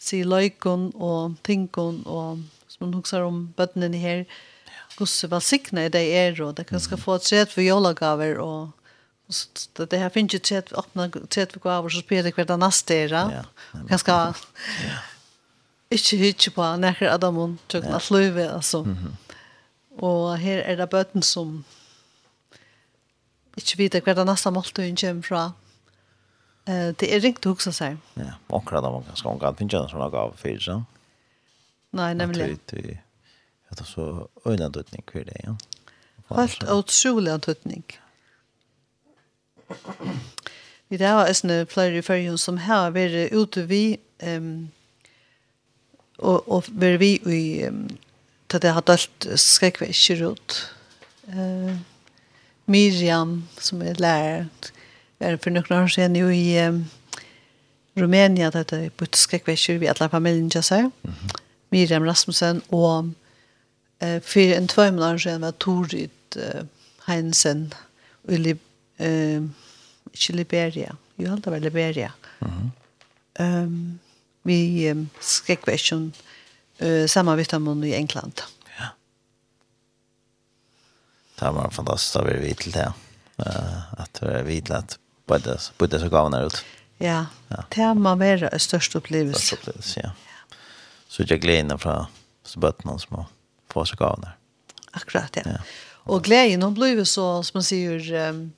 si 0.02 0.24
løykon 0.26 0.90
og 0.96 1.38
tinkon 1.46 2.02
og 2.06 2.42
som 2.70 2.88
hun 2.88 2.98
husker 2.98 3.24
om 3.24 3.46
bøttene 3.56 3.96
her, 3.98 4.26
hvordan 4.98 5.32
velsikne 5.32 5.86
det 5.94 6.04
er, 6.12 6.42
og 6.44 6.58
det 6.58 6.68
kan 6.68 6.82
skal 6.84 7.00
få 7.00 7.18
et 7.18 7.28
tredje 7.28 7.54
for 7.54 7.64
jolagaver 7.64 8.42
og 8.44 8.85
Så 9.30 9.86
det 9.86 9.98
här 9.98 10.10
finns 10.10 10.34
ju 10.34 10.40
trätt 10.40 10.74
öppna 10.74 11.10
trätt 11.10 11.56
vi 11.56 11.60
går 11.60 11.90
så 11.90 12.00
spelar 12.00 12.32
kvar 12.32 12.46
där 12.46 12.58
nästa 12.58 12.94
era. 12.94 13.46
Ganska 13.88 14.12
ja. 14.12 14.34
Ikke 15.90 16.18
hytje 16.18 16.52
på 16.52 16.66
nekker 16.82 17.12
Adamon 17.14 17.60
tjøkken 17.70 17.94
at 17.94 18.10
løyve, 18.12 18.50
altså. 18.52 18.84
Mm 18.84 18.96
-hmm. 18.96 19.14
Og 19.98 20.38
her 20.38 20.58
er 20.58 20.76
det 20.76 20.90
bøten 20.90 21.22
som 21.22 21.66
ikke 23.58 23.78
vet 23.78 24.04
hver 24.04 24.14
det 24.14 24.26
neste 24.26 24.52
måltøyen 24.52 24.96
kommer 24.96 25.22
fra. 25.22 25.52
Eh, 26.68 26.92
det 27.00 27.14
er 27.14 27.22
ringt 27.24 27.46
å 27.46 27.54
huske 27.54 27.72
seg. 27.72 27.98
Ja, 28.18 28.36
akkurat 28.50 28.84
da 28.84 28.92
man 28.92 29.04
kan 29.04 29.16
skanke. 29.16 29.46
Det 29.46 29.58
finnes 29.58 29.74
ikke 29.74 29.84
en 29.84 29.90
sånn 29.90 30.12
gav 30.12 30.36
for 30.38 30.60
seg. 30.60 30.84
Nei, 31.92 32.14
nemlig. 32.14 32.60
Det 32.72 33.00
er 33.80 33.84
så 33.84 34.28
øyne 34.46 34.70
døtning 34.70 35.04
hver 35.12 35.24
det, 35.24 35.38
ja. 35.44 35.56
Helt 36.36 36.64
utrolig 36.64 37.38
døtning. 37.46 37.84
Ja. 37.94 38.05
Vi 40.90 40.98
det 40.98 41.08
har 41.08 41.30
æsne 41.30 41.66
flere 41.66 41.98
i 41.98 42.02
fyrjun 42.02 42.38
som 42.38 42.58
har 42.58 42.92
vært 42.94 43.34
ute 43.34 43.66
vi 43.66 43.98
um, 44.22 44.70
og, 46.18 46.46
og 46.52 46.68
vært 46.70 47.00
vi 47.02 47.16
i 47.26 47.66
um, 47.68 47.88
til 48.50 48.62
det 48.62 48.74
har 48.76 48.86
dølt 48.86 49.28
skrekkvekker 49.36 50.22
ut. 50.28 50.58
Uh, 51.28 51.74
Miriam, 52.66 53.48
som 53.58 53.82
er 53.82 53.98
lærer, 54.00 54.46
er 55.20 55.38
for 55.42 55.50
noen 55.50 55.74
år 55.74 55.90
siden 55.90 56.16
jo 56.16 56.30
i 56.30 56.54
um, 56.68 56.86
Rumænia, 57.98 58.52
det 58.54 58.74
er 58.74 58.90
på 58.94 59.10
skrekkvekker 59.14 59.82
vi 59.82 59.90
alle 59.90 60.10
familien 60.10 60.50
til 60.50 60.64
seg. 60.64 60.92
Mm 61.04 61.12
-hmm. 61.12 61.42
Miriam 61.72 62.04
Rasmussen 62.04 62.62
og 62.72 63.12
eh 64.00 64.22
för 64.22 64.54
en 64.54 64.68
två 64.68 64.92
månader 64.92 65.18
sedan 65.18 65.42
var 65.42 65.52
Torit 65.52 66.36
eh, 66.36 66.64
Heinsen 67.08 67.74
og 68.28 68.40
Lib 68.40 68.58
eh 68.98 69.42
ikke 70.14 70.34
Liberia. 70.34 70.96
Jo, 71.18 71.32
alt 71.32 71.46
var 71.46 71.60
Liberia. 71.60 72.12
Mhm. 72.40 72.72
Ehm 73.40 74.00
vi 74.44 75.08
skrek 75.20 75.66
question 75.66 76.14
eh 76.80 77.08
samma 77.08 77.36
vitamin 77.36 77.84
i 77.84 77.94
England. 77.94 78.42
Ja. 78.80 78.86
Det 81.40 81.52
var 81.52 81.70
fantastiskt 81.70 82.16
att 82.16 82.28
vi 82.28 82.40
vet 82.40 82.58
till 82.58 82.72
det. 82.72 82.94
Eh 83.38 83.94
att 83.98 84.20
vi 84.22 84.42
vet 84.44 84.72
att 84.72 85.00
både 85.26 85.58
både 85.78 86.00
så 86.00 86.10
gav 86.10 86.32
när 86.32 86.46
ut. 86.46 86.66
Ja. 86.98 87.26
Det 87.70 87.82
var 87.82 88.16
mer 88.16 88.58
störst 88.58 88.96
upplevelse. 88.96 89.40
Störst 89.40 89.54
upplevelse, 89.62 90.02
ja. 90.04 90.12
Så 91.08 91.24
jag 91.28 91.42
glädjen 91.42 91.80
från 91.80 92.06
så 92.44 92.60
bötterna 92.60 93.00
som 93.00 93.26
få 93.70 93.86
så 93.86 94.04
av 94.04 94.20
när. 94.20 94.36
Akkurat, 94.92 95.36
ja. 95.36 95.42
ja. 95.46 95.58
Och 95.94 96.24
glädjen, 96.24 96.64
hon 96.64 96.74
blev 96.74 97.04
så, 97.04 97.44
som 97.44 97.58
man 97.58 97.64
säger, 97.64 98.14
um, 98.30 98.54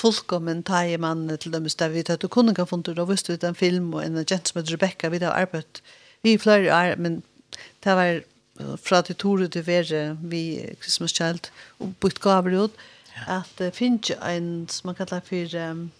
fullkommen 0.00 0.62
ta 0.66 0.82
i 0.88 0.98
mannen 1.00 1.38
til 1.38 1.52
dem 1.52 1.68
der 1.68 1.92
vi 1.92 2.02
tar 2.02 2.24
og 2.24 2.30
kunne 2.30 2.54
kan 2.54 2.66
funnet 2.66 2.98
og 2.98 3.10
visste 3.12 3.34
ut 3.34 3.44
en 3.44 3.54
film 3.54 3.94
og 3.94 4.04
en 4.04 4.18
agent 4.18 4.48
som 4.48 4.60
heter 4.60 4.74
Rebecca 4.74 5.08
vi 5.08 5.22
har 5.22 5.36
arbeidt 5.36 5.82
vi 6.22 6.34
er 6.34 6.38
flere 6.38 6.68
er, 6.68 6.96
men 6.96 7.22
det 7.84 7.96
var 7.96 8.20
fra 8.76 9.00
til 9.02 9.16
Tore 9.16 9.48
til 9.48 9.66
Vere 9.66 10.16
vi 10.22 10.66
Christmas 10.82 11.10
Child 11.16 11.50
og 11.78 11.94
bytt 12.00 12.20
gaver 12.20 12.64
ut 12.64 12.76
at 13.28 13.48
det 13.58 13.74
finnes 13.74 14.10
en 14.24 14.68
som 14.68 14.88
man 14.88 14.94
kallar 14.94 15.20
for 15.24 15.56
um, 15.70 15.90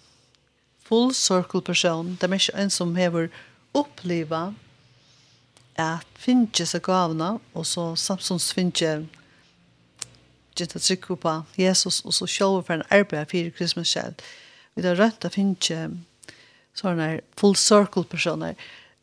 full 0.90 1.14
circle 1.14 1.62
person. 1.62 2.18
Det 2.20 2.30
er 2.30 2.34
ikke 2.34 2.62
en 2.62 2.70
som 2.70 2.96
har 2.96 3.28
oppleva 3.74 4.52
at 5.78 6.06
finnes 6.18 6.68
seg 6.68 6.82
gavene 6.82 7.38
og 7.54 7.66
så 7.66 7.94
samsons 7.96 8.50
finnes 8.54 9.06
gitt 10.56 10.76
at 10.76 10.82
trykke 10.82 11.16
på 11.16 11.34
Jesus, 11.58 12.02
og 12.04 12.14
så 12.14 12.26
sjåver 12.26 12.62
for 12.66 12.74
en 12.74 12.86
arbeid 12.90 13.30
for 13.30 13.56
Kristus 13.56 13.92
selv. 13.96 14.14
Vi 14.74 14.86
har 14.86 14.98
rønt 14.98 15.24
å 15.24 15.32
finne 15.32 15.88
sånne 16.78 17.08
full 17.38 17.56
circle-personer 17.58 18.54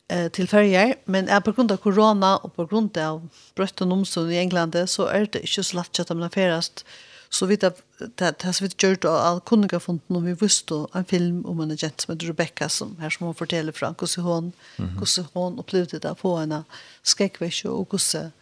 eh, 0.08 0.28
til 0.34 0.48
ferie, 0.50 0.96
men 1.06 1.28
er 1.28 1.44
på 1.44 1.54
grunn 1.56 1.70
av 1.72 1.82
korona 1.84 2.36
og 2.42 2.54
på 2.56 2.66
grunn 2.70 2.88
av 3.00 3.20
brøtt 3.58 3.84
og 3.84 3.92
nomstånd 3.92 4.32
i 4.32 4.40
England, 4.40 4.78
så 4.88 5.10
er 5.12 5.28
det 5.28 5.44
ikke 5.46 5.66
så 5.66 5.80
lett 5.80 6.02
at 6.02 6.10
de 6.12 6.32
ferast. 6.34 6.84
Så 7.30 7.44
vidt 7.44 7.64
at 7.66 7.82
det 8.16 8.30
har 8.40 8.56
vi 8.62 8.70
gjort 8.80 9.04
av 9.04 9.42
kunningafunden, 9.44 10.16
og 10.16 10.24
vi 10.24 10.32
visste 10.40 10.86
en 10.96 11.04
film 11.04 11.42
om 11.44 11.60
en 11.60 11.74
agent 11.74 12.00
som 12.00 12.14
heter 12.14 12.30
Rebecca, 12.30 12.70
som 12.72 12.94
her 13.02 13.12
som 13.12 13.26
hun 13.26 13.36
forteller 13.36 13.76
fra, 13.76 13.92
hvordan 13.92 14.24
hun, 14.24 14.52
mm 14.78 14.96
-hmm. 14.96 15.26
hun 15.34 15.58
opplevde 15.58 15.98
det 15.98 16.16
på 16.16 16.22
få 16.22 16.38
henne 16.40 16.64
skrekkvekk, 17.04 17.64
og 17.64 17.86
hvordan 17.90 18.32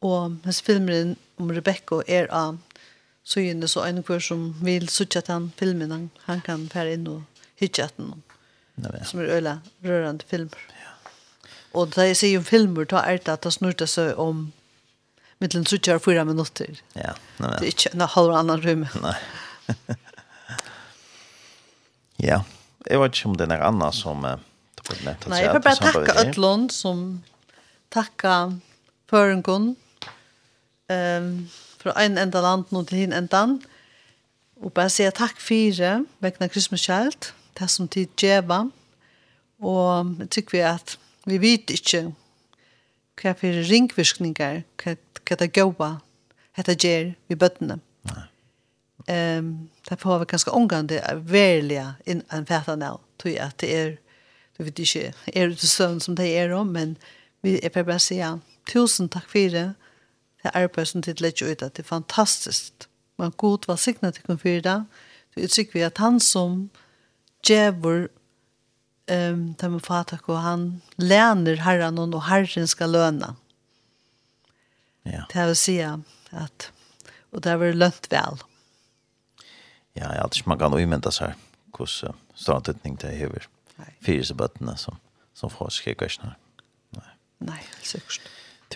Og 0.00 0.38
hans 0.44 0.62
filmer 0.64 1.14
om 1.38 1.52
Rebecca 1.52 2.00
er 2.08 2.30
av 2.32 2.58
så 3.22 3.34
søgjende, 3.34 3.68
så 3.68 3.84
en 3.84 4.02
kvar 4.02 4.18
som 4.18 4.54
vil 4.64 4.88
søtja 4.88 5.20
til 5.20 5.32
han 5.32 5.50
filmen, 5.56 5.90
han, 5.92 6.10
han 6.24 6.40
kan 6.40 6.64
fære 6.72 6.96
inn 6.96 7.06
og 7.06 7.44
hytja 7.60 7.86
til 7.92 8.08
noen. 8.08 8.22
Som 9.06 9.20
er 9.20 9.34
øyla 9.36 9.58
rørende 9.84 10.24
filmer. 10.26 10.62
Ja. 10.80 10.94
Og 11.76 11.92
da 11.94 12.08
jeg 12.08 12.16
sier 12.16 12.40
om 12.40 12.46
filmer, 12.48 12.88
da 12.88 13.04
er 13.06 13.20
det 13.20 13.28
at 13.28 13.44
det 13.44 13.52
snurte 13.54 13.86
seg 13.86 14.18
om 14.18 14.48
mittelen 15.38 15.68
søtja 15.68 15.98
og 15.98 16.02
fyra 16.06 16.24
minutter. 16.24 16.80
Ja. 16.96 17.12
Nei, 17.38 17.52
det 17.60 17.68
er 17.68 17.74
ikke 17.74 17.92
en 17.94 18.06
halv 18.16 18.34
annan 18.40 18.64
rum. 18.64 18.86
Nei. 19.04 19.14
ja 22.30 22.40
jeg 22.86 23.00
vet 23.00 23.16
ikke 23.16 23.28
om 23.28 23.36
det 23.36 23.46
er 23.46 23.52
noe 23.54 23.68
annet 23.70 23.96
som 23.96 24.24
uh, 24.24 24.38
Nei, 25.04 25.42
jeg 25.42 25.52
vil 25.52 25.62
bare 25.62 25.76
takke 25.78 26.14
Øtlund 26.22 26.70
som 26.74 27.02
takka 27.92 28.36
Førengon 29.10 29.74
um, 30.90 31.28
fra 31.80 31.94
en 32.04 32.18
enda 32.18 32.42
land 32.42 32.72
nå 32.74 32.82
til 32.88 33.04
hin 33.04 33.14
endan 33.14 33.58
og 34.60 34.72
bare 34.76 34.92
sier 34.92 35.12
takk 35.14 35.38
fire 35.40 36.00
vegna 36.24 36.48
Christmas 36.48 36.84
Child 36.84 37.30
det 37.58 37.68
som 37.70 37.88
tid 37.88 38.08
djeva. 38.20 38.64
Og 39.60 40.16
jeg 40.20 40.30
tykker 40.36 40.56
vi 40.56 40.64
at 40.64 40.96
vi 41.28 41.38
vet 41.40 41.72
ikke 41.72 42.10
hva 43.20 43.34
for 43.36 43.62
ringvirkninger 43.68 44.62
hva, 44.80 44.96
hva 44.96 45.38
det 45.40 45.50
gåa 45.56 45.90
hva 46.56 46.66
det 46.66 46.76
gjør 46.80 47.12
vi 47.28 47.38
bøttene. 47.40 47.80
Nei. 48.10 48.26
Ehm 49.10 49.68
där 49.88 49.96
får 49.96 50.18
vi 50.18 50.24
ganska 50.24 50.50
omgående 50.50 51.12
välja 51.16 51.94
in 52.04 52.22
en 52.28 52.46
färdana 52.46 52.98
tror 53.22 53.34
jag 53.34 53.46
att 53.46 53.58
det 53.58 53.76
är 53.76 53.98
du 54.56 54.64
vet 54.64 54.78
inte 54.78 55.12
är 55.26 55.48
det 55.48 55.56
sån 55.56 56.00
som 56.00 56.14
det 56.14 56.26
är 56.26 56.50
om 56.50 56.72
men 56.72 56.96
vi 57.40 57.66
är 57.66 57.84
bara 57.84 57.98
säga 57.98 58.40
tusen 58.72 59.08
tack 59.08 59.28
för 59.28 59.50
det 59.50 59.74
det 60.42 60.50
är 60.52 60.68
person 60.68 61.02
till 61.02 61.16
lägga 61.20 61.46
ut 61.46 61.62
att 61.62 61.74
det 61.74 61.82
är 61.82 61.84
fantastiskt. 61.84 62.88
Man 63.16 63.32
god 63.36 63.66
var 63.68 63.76
signat 63.76 64.14
till 64.14 64.22
konfirda 64.22 64.86
det 65.34 65.40
uttryck 65.40 65.74
vi 65.74 65.84
att 65.84 65.98
han 65.98 66.20
som 66.20 66.68
jävor 67.48 68.08
ehm 69.06 69.54
ta 69.54 69.68
med 69.68 69.82
fatta 69.82 70.18
och 70.26 70.38
han 70.38 70.80
läner 70.96 71.56
herran 71.56 72.14
och 72.14 72.22
herren 72.22 72.68
ska 72.68 72.86
löna 72.86 73.36
ja. 75.02 75.24
Det 75.32 75.46
vill 75.46 75.56
säga 75.56 76.02
att 76.30 76.72
och 77.30 77.40
det 77.40 77.56
var 77.56 77.66
väl 77.66 77.78
lönt 77.78 78.12
väl 78.12 78.38
ja, 79.92 80.14
jag 80.14 80.22
alltid 80.22 80.46
man 80.46 80.58
kan 80.58 80.78
umynda 80.78 81.10
sig 81.10 81.34
hos 81.72 82.04
uh, 82.04 82.10
ståndutning 82.34 82.96
till 82.96 83.08
över 83.08 83.48
fyrsebötterna 84.00 84.76
som, 84.76 84.96
som 85.34 85.50
får 85.50 85.68
skriva 85.68 85.94
kvärsna. 85.94 86.34
Nei, 86.90 87.04
Nej 87.38 87.64
säkert. 87.82 88.20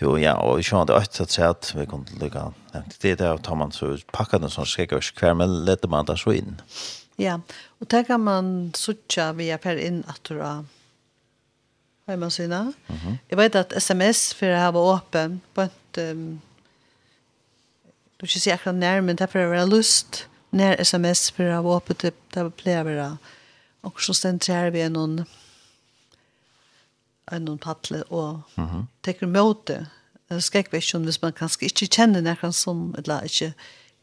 Jo, 0.01 0.17
ja, 0.19 0.33
og 0.43 0.57
jeg 0.59 0.67
skjønner 0.67 0.89
det 0.89 0.95
også 0.97 1.23
at 1.23 1.37
jeg 1.37 1.49
at 1.53 1.67
vi 1.77 1.85
kunne 1.87 2.19
lykke 2.19 2.41
nevnt 2.73 2.95
det 2.99 3.13
der, 3.21 3.37
og 3.37 3.43
tar 3.47 3.55
man 3.55 3.71
så 3.71 3.93
pakket 4.11 4.43
den 4.43 4.51
sånn 4.51 4.67
skrekkers 4.67 5.13
hver, 5.15 5.37
men 5.39 5.61
leter 5.67 5.87
man 5.91 6.07
det 6.09 6.17
så 6.19 6.33
inn. 6.35 6.57
Ja, 7.21 7.37
og 7.79 7.87
det 7.91 8.01
kan 8.09 8.19
man 8.19 8.49
sutja 8.75 9.29
via 9.37 9.55
per 9.61 9.79
inn 9.79 10.01
at 10.11 10.19
du 10.27 10.41
har 10.41 10.65
hjemmesynet. 12.09 12.75
Mm 12.87 12.97
-hmm. 12.97 13.17
Jeg 13.29 13.37
vet 13.37 13.55
at 13.55 13.73
sms 13.83 14.33
for 14.33 14.45
jeg 14.45 14.73
var 14.73 14.81
åpen 14.95 15.41
på 15.53 15.61
et, 15.61 16.11
um, 16.11 16.41
du 18.19 18.19
kan 18.19 18.27
ikke 18.27 18.39
si 18.39 18.49
akkurat 18.49 18.75
nær, 18.75 19.01
men 19.01 19.15
det 19.15 19.21
er 19.21 19.31
for 19.31 19.39
å 19.39 19.49
være 19.49 19.69
lyst, 19.69 20.27
när 20.55 20.81
sms 20.81 21.31
för 21.31 21.43
att 21.43 21.63
vara 21.63 21.77
öppet 21.77 22.03
upp 22.03 22.21
där 22.33 22.51
blev 22.63 23.17
Och 23.81 24.01
så 24.01 24.13
centrerar 24.13 24.71
vi 24.71 24.89
någon 24.89 25.25
en 27.31 27.57
paddle 27.57 28.01
och 28.01 28.39
mm 28.55 28.69
-hmm. 28.69 28.85
tekur 29.01 29.27
møte 29.27 29.87
skrekkvisjon 30.39 31.03
hvis 31.03 31.21
man 31.21 31.33
kanskje 31.33 31.65
ikke 31.65 31.87
kjenner 31.87 32.21
noen 32.21 32.53
som 32.53 32.95
eller 32.97 33.23
ikke 33.23 33.53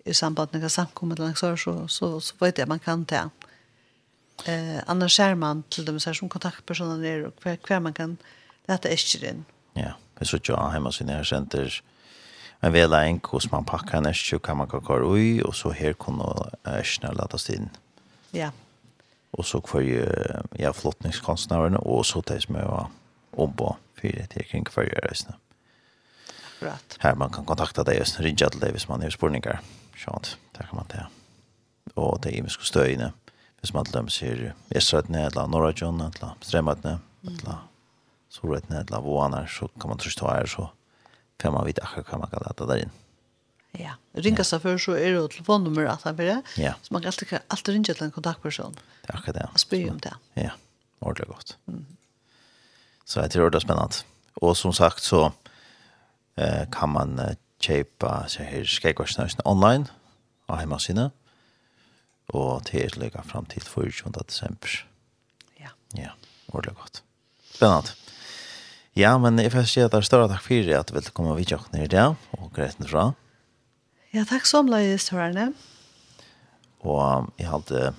i 0.04 0.12
samband 0.12 0.48
med 0.52 0.70
samkommet 0.70 1.18
eller 1.18 1.28
noe 1.28 1.56
så, 1.56 1.88
så, 1.88 2.20
så 2.20 2.34
vet 2.40 2.58
jeg 2.58 2.68
man 2.68 2.78
kan 2.78 3.04
det. 3.04 3.30
Eh, 4.46 4.82
annars 4.86 5.18
er 5.18 5.34
man 5.34 5.64
til 5.70 5.86
dem 5.86 5.98
som 5.98 6.28
kontaktpersoner 6.28 6.96
nere 6.96 7.26
og 7.26 7.32
hver, 7.42 7.56
hver 7.66 7.78
man 7.78 7.92
kan 7.92 8.18
lete 8.68 8.90
ikke 8.90 9.28
inn. 9.28 9.44
Ja, 9.76 9.92
vi 10.18 10.26
så 10.26 10.36
ikke 10.36 10.56
hemma 10.56 10.72
hjemme 10.72 10.92
sin 10.92 11.08
her 11.08 11.22
senter 11.22 11.82
en 12.62 12.72
vela 12.72 13.04
en 13.06 13.20
hos 13.24 13.50
man 13.50 13.64
packar 13.64 13.98
en 13.98 14.06
ärsju 14.06 14.38
kan 14.38 14.56
man 14.56 14.68
kaka 14.68 14.94
ui 14.94 15.42
og 15.42 15.54
så 15.54 15.70
här 15.72 15.92
kunde 15.92 16.50
ärsjna 16.64 17.12
laddas 17.12 17.50
inn 17.50 17.70
Ja. 18.34 18.50
og 19.38 19.44
så 19.44 19.60
kvar 19.60 19.80
ju 19.80 20.06
ja, 20.58 20.72
flottningskonstnærene 20.72 21.78
og 21.78 22.06
så 22.06 22.20
det 22.20 22.42
som 22.42 22.54
jag 22.54 22.66
var 22.68 22.86
om 23.36 23.52
på 23.52 23.76
fyra 24.02 24.26
till 24.26 24.44
kring 24.44 24.66
förra 24.70 24.98
reisene 25.08 25.34
Akkurat. 26.56 26.96
her 27.00 27.14
man 27.14 27.30
kan 27.30 27.44
kontakta 27.44 27.84
deg 27.84 28.00
och 28.00 28.20
ringa 28.20 28.48
til 28.50 28.60
deg 28.60 28.72
hvis 28.72 28.88
man 28.88 29.02
har 29.02 29.10
spurningar 29.10 29.60
Sånt, 30.04 30.36
där 30.58 30.64
kan 30.66 30.76
man 30.76 30.86
ta. 30.86 31.06
og 31.96 32.20
det 32.22 32.32
er 32.32 32.38
imiske 32.38 32.64
ska. 32.64 33.10
Hvis 33.60 33.74
man 33.74 33.84
til 33.84 33.94
dem 33.94 34.08
sier 34.08 34.52
Esratne 34.70 35.26
eller 35.26 35.46
Norra 35.46 35.68
eller 35.70 36.34
Strämatne 36.40 36.98
eller 37.26 37.56
Soratne 38.30 38.80
eller 38.80 39.00
Vånar 39.00 39.46
så 39.46 39.68
kan 39.80 39.88
man 39.88 39.98
trösta 39.98 40.26
här 40.26 40.46
så 40.46 40.68
får 41.42 41.50
man 41.50 41.66
vite 41.66 41.82
akkurat 41.82 42.06
kan 42.06 42.20
man 42.20 42.30
kan 42.30 42.42
lata 42.46 42.66
där 42.66 42.76
in. 42.76 42.90
Ja, 43.72 43.94
ringa 44.12 44.44
seg 44.44 44.62
för 44.62 44.78
så 44.78 44.92
är 44.92 45.12
det 45.12 45.28
telefonnummer 45.28 45.84
att 45.84 46.02
han 46.02 46.16
det. 46.16 46.42
Ja. 46.56 46.74
Så 46.82 46.94
man 46.94 47.02
kan 47.02 47.08
alltid 47.08 47.38
alltid 47.48 47.72
ringe 47.72 47.94
till 47.94 48.04
en 48.04 48.10
kontaktperson. 48.10 48.76
Det 49.02 49.14
er 49.14 49.16
akkurat 49.16 49.34
det. 49.34 49.48
Och 49.52 49.60
spyr 49.60 49.90
om 49.90 49.98
det. 49.98 50.14
Ja, 50.34 50.50
ordentlig 50.98 51.28
gott. 51.28 51.56
Mm. 51.68 51.86
Så 53.04 53.20
jag 53.20 53.30
tror 53.30 53.50
det 53.50 53.58
är 53.58 53.60
spännande. 53.60 53.94
Och 54.34 54.56
som 54.56 54.72
sagt 54.72 55.02
så 55.02 55.32
eh, 56.36 56.70
kan 56.70 56.88
man 56.88 57.18
eh, 57.18 57.34
kjøpe 57.60 58.24
så 58.28 58.42
här 58.42 58.64
skäggårdsnösen 58.64 59.40
online 59.44 59.86
av 60.46 60.56
hemmasidan. 60.56 61.10
Och 62.26 62.64
til 62.64 62.80
är 62.80 63.00
lika 63.00 63.22
frem 63.22 63.44
til 63.44 63.62
24. 63.62 64.22
desember. 64.28 64.86
Ja. 65.60 65.68
Ja, 65.94 66.10
ordentligt 66.46 66.78
gott. 66.78 67.02
Spännande. 67.54 67.88
Ja, 68.98 69.14
men 69.16 69.38
jeg 69.40 69.52
får 69.54 69.68
si 69.70 69.80
at 69.80 69.92
det 69.94 70.02
er 70.02 70.06
større 70.06 70.28
takk 70.28 70.44
for 70.44 70.72
at 70.76 70.90
du 70.90 70.96
vil 70.98 71.12
komme 71.16 71.36
vidt 71.38 71.54
jokken 71.54 71.72
ned 71.78 71.86
i 71.86 71.92
det, 71.94 72.04
og 72.36 72.50
greit 72.52 72.80
nå 72.80 72.88
fra. 72.90 73.12
Ja, 74.12 74.26
takk 74.28 74.44
så 74.44 74.60
mye, 74.66 74.98
Storene. 75.00 75.52
Og 76.84 77.30
jeg 77.40 77.48
hadde, 77.48 77.92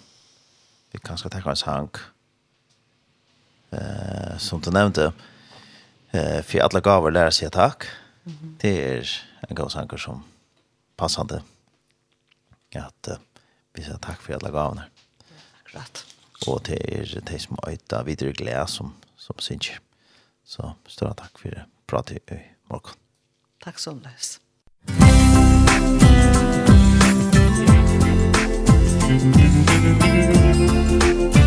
vi 0.93 1.01
kan 1.01 1.17
skal 1.17 1.33
takke 1.33 1.49
en 1.49 1.57
sang, 1.57 1.89
eh, 3.73 4.35
som 4.37 4.61
du 4.61 4.69
nevnte, 4.69 5.09
eh, 6.13 6.43
for 6.45 6.61
alle 6.61 6.83
gaver 6.85 7.15
lærer 7.15 7.33
seg 7.33 7.51
takk. 7.51 7.87
Mm 8.25 8.33
-hmm. 8.33 8.57
Det 8.61 8.77
er 8.79 9.23
en 9.49 9.55
god 9.55 9.69
sanger 9.71 9.97
som 9.97 10.23
passende 10.97 11.41
at 12.71 13.07
eh, 13.07 13.17
vi 13.73 13.83
sier 13.83 13.97
takk 13.97 14.21
for 14.21 14.33
alle 14.33 14.51
gavene. 14.51 14.85
Akkurat. 15.61 16.05
Og 16.47 16.65
det 16.65 16.79
er 16.89 17.21
de 17.21 17.39
som 17.39 17.57
øyder 17.67 18.03
videre 18.03 18.33
glede 18.33 18.67
som, 18.67 18.93
som 19.17 19.39
synes. 19.39 19.79
Så 20.53 20.75
større 20.85 21.17
takk 21.17 21.39
for 21.41 21.63
pratet 21.89 22.29
i 22.29 22.37
morgen. 22.69 22.99
Takk 23.63 23.81
så 23.81 23.95
løs. 23.97 24.37
Thank 29.13 29.37
you. 31.37 31.42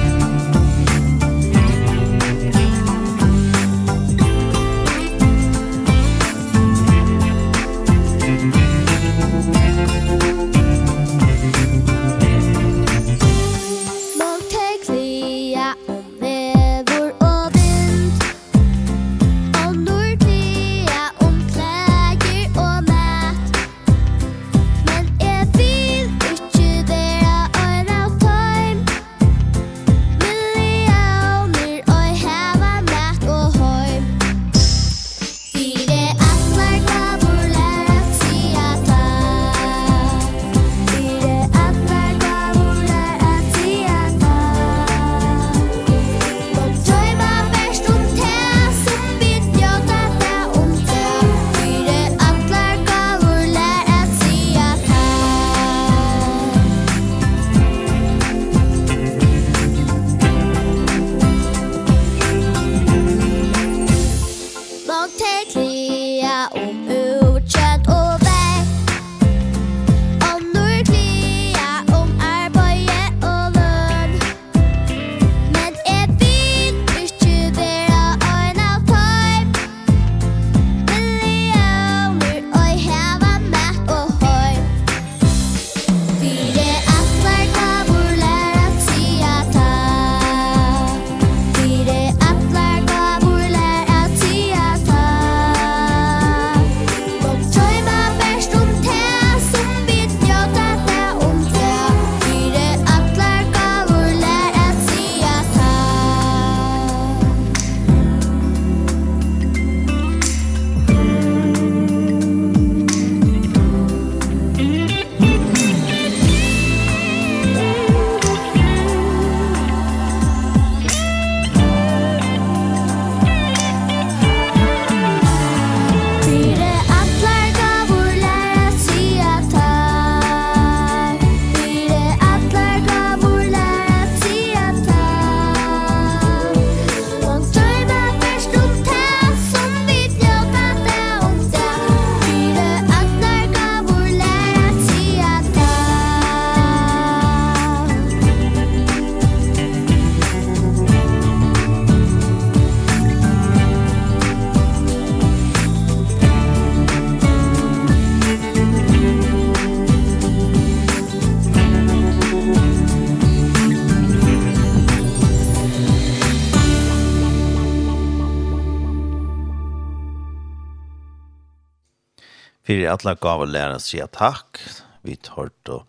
fyrir 172.87 172.95
alla 172.95 173.17
gavar 173.19 173.49
lærarna 173.51 173.79
sier 173.83 174.07
takk. 174.07 174.61
Vi 175.03 175.17
tårt 175.17 175.69
og 175.69 175.87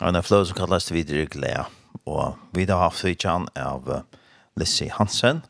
en 0.00 0.16
av 0.16 0.26
fløy 0.26 0.44
som 0.44 0.56
kallas 0.58 0.90
videre 0.92 1.24
glede. 1.26 1.64
Og 2.04 2.36
vi 2.52 2.66
har 2.68 2.82
haft 2.82 3.04
vidtjan 3.04 3.48
av 3.56 4.04
Lissi 4.56 4.90
Hansen, 4.92 5.42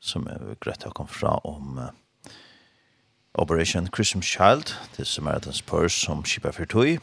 som 0.00 0.26
er 0.28 0.56
grøtt 0.62 0.86
å 0.86 0.94
komme 0.94 1.12
fra 1.12 1.34
om 1.44 1.76
uh, 1.76 1.90
Operation 3.34 3.88
Christmas 3.92 4.24
Child, 4.24 4.72
til 4.94 5.04
Samaritans 5.04 5.60
er 5.60 5.88
som 5.88 6.22
kipper 6.22 6.52
for 6.52 6.64
tog. 6.64 7.02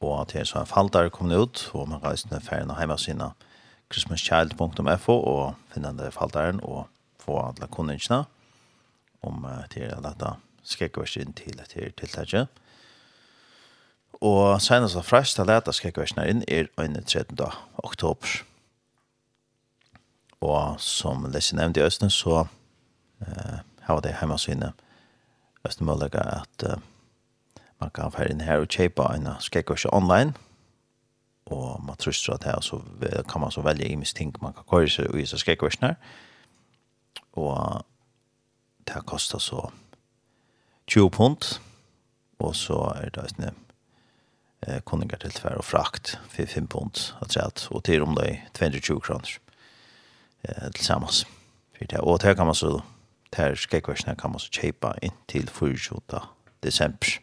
Og 0.00 0.20
at 0.22 0.32
det 0.32 0.40
er 0.40 0.48
så 0.48 0.62
en 0.62 0.72
fall 0.72 0.88
der 0.88 1.10
kommet 1.10 1.36
ut, 1.36 1.70
og 1.74 1.88
man 1.88 2.00
reiser 2.00 2.30
ned 2.30 2.40
ferien 2.40 2.70
og 2.70 2.78
hjemme 2.78 2.98
sine 2.98 3.32
christmaschild.fo 3.92 5.20
og 5.20 5.54
finne 5.74 5.92
den 5.98 6.12
fall 6.12 6.32
der 6.32 6.60
og 6.62 6.86
få 7.20 7.40
alle 7.42 7.68
kundene 7.68 8.24
om 9.20 9.44
uh, 9.44 9.66
til 9.68 9.92
dette 10.00 10.38
skrekkversen 10.68 11.32
til 11.36 11.60
et 11.60 11.74
her 11.74 11.92
tiltaket. 11.98 12.48
Og 14.20 14.60
senest 14.62 14.98
og 14.98 15.06
frest 15.06 15.36
til 15.38 15.46
leta 15.46 15.72
skrekkversen 15.74 16.24
inn 16.26 16.44
er 16.48 16.70
13. 17.06 17.38
oktober. 17.84 18.42
Og 20.40 20.80
som 20.80 21.26
Lise 21.32 21.56
nevnte 21.56 21.80
i 21.80 21.86
Østene, 21.86 22.10
så 22.10 22.44
eh, 23.22 23.58
har 23.86 24.00
det 24.00 24.14
hjemme 24.18 24.38
sine 24.38 24.72
Østene 25.66 25.86
mulighet 25.86 26.14
at 26.14 26.66
eh, 26.66 26.78
man 27.80 27.90
kan 27.94 28.12
fære 28.12 28.30
inn 28.30 28.42
her 28.46 28.62
og 28.62 28.70
kjøpe 28.70 29.06
en 29.14 29.28
skrekkversen 29.40 29.94
online. 29.94 30.34
Og 31.46 31.84
man 31.84 31.96
tror 31.96 32.34
at 32.34 32.44
her 32.44 32.60
så 32.60 32.80
kan 33.28 33.40
man 33.40 33.50
så 33.50 33.62
velge 33.62 33.88
i 33.88 34.04
ting 34.04 34.34
man 34.42 34.52
kan 34.52 34.66
køre 34.70 34.88
seg 34.88 35.14
i 35.14 35.26
skrekkversen 35.26 35.86
her. 35.86 35.94
Og 37.32 37.84
det 38.86 39.06
kostar 39.06 39.38
så 39.38 39.70
20 40.88 41.10
pund, 41.10 41.58
og 42.40 42.54
så 42.56 42.78
er 42.96 43.10
det 43.12 43.26
sånn 43.34 43.50
eh, 44.64 44.80
kunningar 44.88 45.20
til 45.20 45.34
tvær 45.36 45.60
og 45.60 45.66
frakt 45.68 46.14
for 46.32 46.48
5 46.48 46.68
pund, 46.72 47.02
og 47.20 47.84
til 47.84 48.06
om 48.06 48.16
det 48.16 48.38
22 48.56 48.80
220 48.80 49.02
kroner 49.04 49.34
eh, 50.48 50.70
til 50.72 50.84
sammen. 50.84 51.12
Og 52.00 52.20
det 52.22 52.34
kan 52.36 52.48
man 52.48 52.56
så, 52.56 52.80
det 53.30 53.36
skal 53.36 53.60
skrekkversene 53.60 54.16
kan 54.18 54.32
man 54.32 54.40
så 54.40 54.50
kjepa 54.50 54.94
inn 55.02 55.14
til 55.28 55.46
24. 55.46 56.22
desember. 56.64 57.18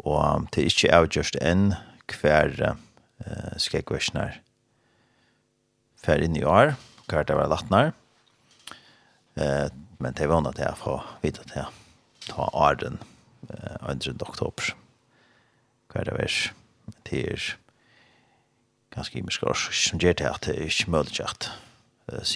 Og 0.00 0.48
det 0.54 0.62
er 0.62 0.72
ikke 0.72 0.94
avgjørst 0.96 1.36
enn 1.44 1.74
hver 2.10 2.56
eh, 2.72 3.54
skrekkversene 3.60 4.30
fer 6.00 6.24
inn 6.24 6.40
i 6.40 6.46
år, 6.48 6.72
hver 7.10 7.28
det 7.28 7.36
var 7.36 7.52
latnar. 7.52 7.92
Eh, 9.36 9.68
men 10.00 10.12
det 10.12 10.26
var 10.26 10.40
något 10.40 10.58
jag 10.58 10.78
får 10.78 11.02
vita 11.20 11.42
det. 11.54 11.66
Ta 12.28 12.50
arden 12.52 12.98
eh 13.48 13.90
under 13.90 14.22
oktober. 14.22 14.74
Kvar 15.88 16.04
det 16.04 16.14
värs. 16.14 16.52
Det 17.02 17.26
är 17.26 17.56
i 19.12 19.18
imskors 19.18 19.88
som 19.90 19.98
ger 19.98 20.14
det 20.14 20.30
att 20.30 20.42
det 20.42 20.56
är 20.56 20.90
möjligt 20.90 21.50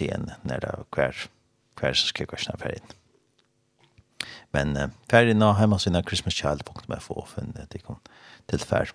en 0.00 0.30
när 0.42 0.60
det 0.60 0.84
kvar 0.90 1.16
kvar 1.74 1.92
så 1.92 2.06
ska 2.06 2.26
jag 2.30 2.40
snabbt 2.40 2.62
färdigt. 2.62 2.96
Men 4.50 4.76
eh, 4.76 4.88
färdigt 5.10 5.36
nå 5.36 5.52
hemma 5.52 5.78
sina 5.78 6.02
Christmas 6.02 6.34
child 6.34 6.64
punkt 6.64 7.04
för 7.06 7.44
det 7.70 7.78
kom 7.78 7.98
till 8.46 8.60
färd 8.60 8.92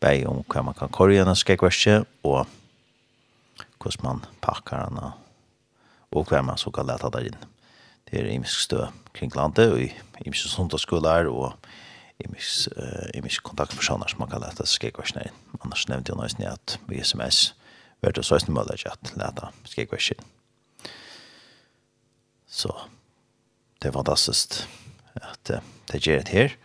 bäj 0.00 0.26
om 0.26 0.44
hur 0.54 0.62
man 0.62 0.74
kan 0.74 0.88
korrigera 0.88 1.34
ska 1.34 1.52
jag 1.52 2.04
og 2.22 2.46
hvordan 3.78 4.02
man 4.02 4.24
packar 4.40 4.84
den 4.84 4.98
og 6.10 6.30
hur 6.30 6.42
man 6.42 6.58
så 6.58 6.70
kan 6.70 6.86
lätta 6.86 7.10
där 7.10 7.26
inne 7.26 7.57
det 8.10 8.20
er 8.20 8.30
imisk 8.32 8.60
stø 8.64 8.86
kring 9.16 9.34
landet, 9.36 9.72
og 9.72 10.24
imisk 10.26 10.48
sundagsskolar, 10.48 11.28
og 11.28 11.52
imisk, 12.24 12.68
uh, 12.76 13.08
imisk 13.14 13.42
kontaktpersoner 13.42 14.08
som 14.08 14.22
man 14.22 14.30
kan 14.32 14.42
lete 14.42 14.66
skikvarsene 14.66 15.28
inn. 15.28 15.40
Annars 15.62 15.86
nevnte 15.90 16.12
jeg 16.12 16.20
nøysen 16.20 16.46
at 16.48 16.78
vi 16.88 17.02
sms 17.04 17.52
var 18.02 18.14
det 18.14 18.24
søysene 18.26 18.54
mulig 18.54 18.86
at 18.86 19.12
lete 19.18 19.52
skikvarsene 19.68 20.18
inn. 20.18 20.32
Så 22.48 22.72
det 23.82 23.90
er 23.90 23.98
fantastisk 23.98 24.62
at 25.20 25.54
uh, 25.54 25.62
det 25.92 26.02
gjør 26.06 26.24
det 26.24 26.34
her, 26.34 26.56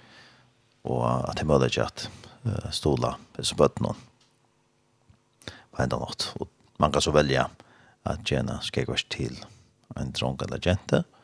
og 0.83 1.05
at 1.29 1.37
det 1.37 1.45
er 1.45 1.51
mulig 1.51 1.77
at 1.81 2.07
uh, 2.47 2.69
stola 2.71 3.17
som 3.41 3.59
bøtt 3.59 3.83
noen 3.83 3.99
på 5.73 5.81
enda 5.83 5.97
något. 5.97 6.31
Og 6.39 6.47
man 6.79 6.93
kan 6.93 7.01
så 7.01 7.11
velge 7.13 7.45
at 8.03 8.23
gjerne 8.27 8.59
skikvars 8.61 9.05
til 9.09 9.35
en 9.97 10.11
dronk 10.15 10.41
eller 10.41 10.61
jente, 10.63 11.03
Mm 11.03 11.19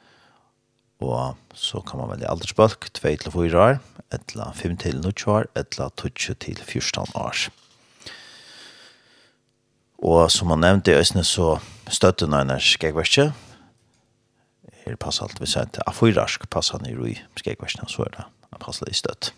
og 0.99 1.37
så 1.55 1.79
kan 1.87 1.99
man 1.99 2.09
velge 2.11 2.27
aldersbalk 2.27 2.89
2 2.93 3.15
til 3.23 3.31
4 3.31 3.59
år, 3.63 3.79
etla 4.11 4.51
5 4.55 4.77
til 4.77 4.99
9 4.99 5.13
år, 5.31 5.47
etla 5.55 5.89
2 5.95 6.09
til 6.35 6.59
14 6.59 7.15
år. 7.15 7.49
Og 9.99 10.31
som 10.31 10.47
man 10.47 10.59
nevnte 10.63 10.91
i 10.91 10.99
Østene, 10.99 11.23
så 11.23 11.57
støtte 11.91 12.27
noen 12.27 12.47
nøyner 12.47 12.63
skjegverkje. 12.63 13.29
Her 14.83 14.95
passer 14.99 15.27
alt 15.27 15.41
vi 15.41 15.47
sier 15.47 15.67
til 15.71 15.83
A4-arsk 15.87 16.47
passer 16.51 16.79
han 16.79 16.87
i 16.87 16.95
roi 16.95 17.17
skjegverkjene, 17.39 17.87
så 17.91 18.07
er 18.07 18.15
det 18.15 18.27
han 18.51 18.63
passer 18.63 18.87
i 18.87 18.95
støtt. 18.95 19.33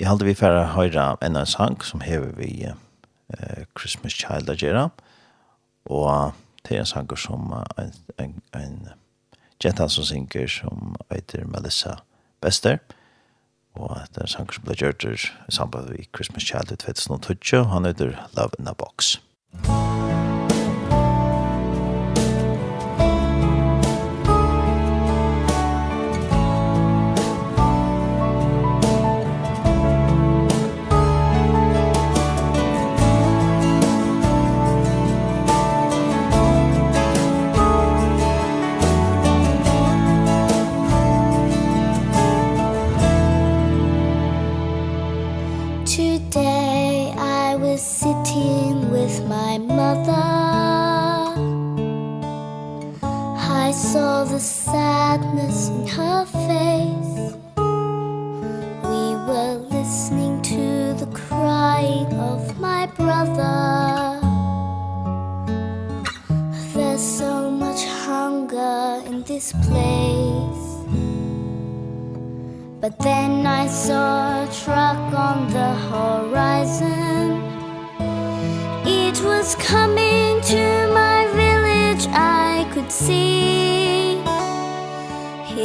Jeg 0.00 0.08
halte 0.08 0.24
vi 0.24 0.36
for 0.36 0.56
å 0.56 0.70
høre 0.72 1.10
en 1.20 1.36
sang 1.46 1.76
som 1.84 2.00
hever 2.00 2.32
vi 2.38 2.64
eh, 2.64 3.64
Christmas 3.76 4.16
Child 4.16 4.48
Agera, 4.50 4.88
og 5.84 6.32
det 6.64 6.76
er 6.76 6.84
en 6.84 6.88
sanger 6.88 7.20
som 7.20 7.52
en, 7.52 7.92
en, 8.18 8.40
en 8.56 8.78
Jenta 9.62 9.88
som 9.88 10.04
synger 10.04 10.48
som 10.50 10.96
heter 11.10 11.44
Melissa 11.44 11.96
Bester. 12.42 12.78
Og 13.78 13.94
det 14.10 14.18
er 14.18 14.26
en 14.26 14.34
sanger 14.34 14.58
som 14.58 14.66
ble 14.66 14.76
gjørt 14.76 15.06
i 15.06 15.14
samband 15.54 15.92
med 15.92 16.10
Christmas 16.10 16.48
Child 16.48 16.74
i 16.74 16.80
2020. 16.82 17.70
Han 17.70 17.88
heter 17.88 18.18
Love 18.36 18.58
in 18.58 18.68
a 18.68 18.74
Box. 18.74 19.16
Musikk 19.52 19.81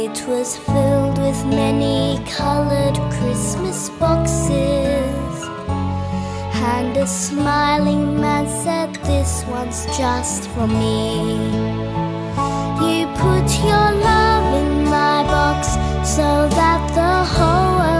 It 0.00 0.28
was 0.28 0.56
filled 0.56 1.18
with 1.18 1.44
many 1.46 2.22
colored 2.24 2.94
Christmas 3.18 3.90
boxes. 3.98 5.38
And 6.54 6.96
a 6.96 7.04
smiling 7.04 8.20
man 8.20 8.46
said 8.62 8.94
this 9.02 9.44
one's 9.46 9.86
just 9.98 10.48
for 10.50 10.68
me. 10.68 11.24
You 12.78 13.06
put 13.24 13.46
your 13.66 13.88
love 14.08 14.46
in 14.62 14.84
my 14.84 15.24
box 15.34 15.66
so 16.08 16.48
that 16.58 16.80
the 16.94 17.14
whole 17.34 17.70
world 17.80 17.97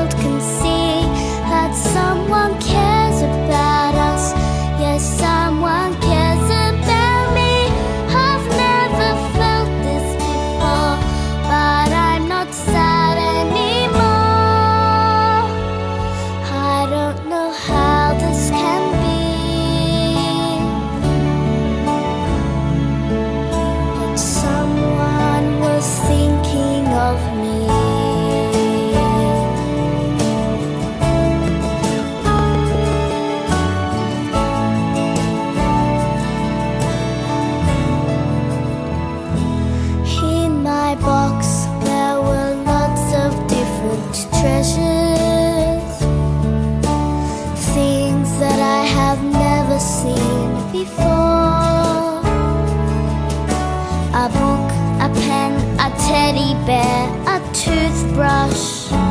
teddy 56.29 56.53
bear, 56.66 57.09
a 57.26 57.41
toothbrush. 57.55 59.08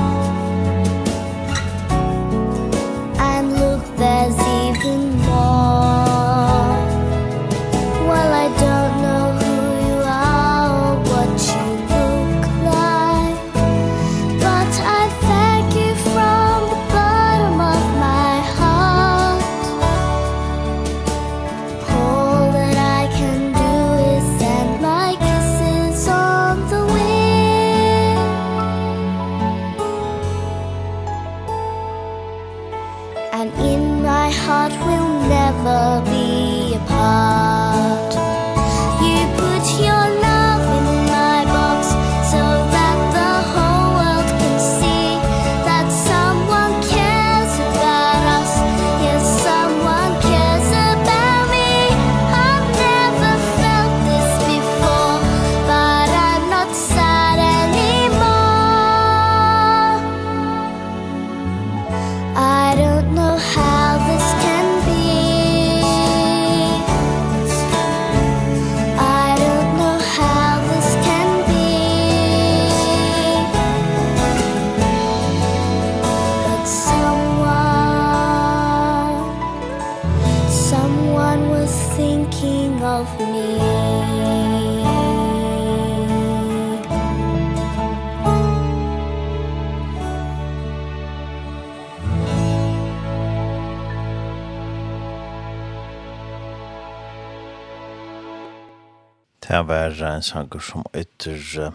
var 99.67 100.01
en 100.03 100.23
sanger 100.23 100.59
som 100.63 100.85
ytter 100.95 101.41
uh, 101.59 101.71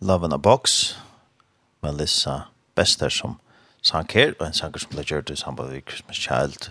Love 0.00 0.24
in 0.26 0.32
a 0.32 0.38
Box, 0.38 0.96
Melissa 1.82 2.48
Bester 2.74 3.08
som 3.08 3.38
sang 3.82 4.08
her, 4.12 4.32
og 4.38 4.46
en 4.46 4.56
sanger 4.56 4.80
som 4.80 4.92
ble 4.94 5.04
gjørt 5.04 5.32
i 5.32 5.36
samband 5.36 5.72
med 5.72 5.84
Christmas 5.88 6.16
Child, 6.16 6.70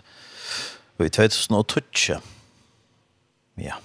og 0.98 1.06
i 1.06 1.10
2012. 1.10 2.22
Ja. 3.58 3.78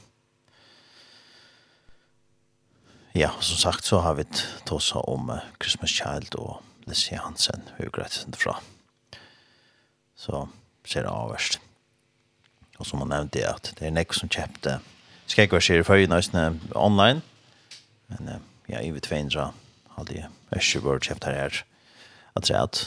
Ja, 3.15 3.31
som 3.41 3.57
sagt 3.57 3.85
så 3.85 4.01
har 4.01 4.15
vi 4.15 4.25
tåsa 4.67 5.05
om 5.05 5.31
uh, 5.31 5.45
Christmas 5.63 5.91
Child 5.91 6.35
og 6.39 6.63
Lissi 6.87 7.15
Hansen, 7.15 7.69
hun 7.79 7.93
greit 7.93 8.25
fra. 8.37 8.57
Så 10.17 10.47
ser 10.85 11.05
det 11.05 11.13
avverst. 11.13 11.61
Og 12.79 12.87
som 12.87 12.99
han 13.05 13.13
nevnte 13.13 13.47
at 13.47 13.75
det 13.79 13.87
er 13.87 13.95
nek 13.95 14.13
som 14.17 14.29
kjøpte 14.33 14.81
uh, 14.81 14.94
skal 15.27 15.47
ikke 15.47 15.59
være 15.59 15.67
skjer 15.69 15.83
i 15.83 15.87
føyene 15.87 16.21
online. 16.75 17.23
Men 18.13 18.29
uh, 18.29 18.41
ja, 18.69 18.81
i 18.81 18.93
vet 18.95 19.11
veien 19.11 19.31
så 19.33 19.51
har 19.97 20.09
de 20.09 20.25
ikke 20.57 20.85
vært 20.85 21.09
kjeft 21.09 21.29
her 21.29 21.39
her. 21.39 21.63
At 22.35 22.49
det 22.49 22.57
er 22.57 22.63
at 22.63 22.83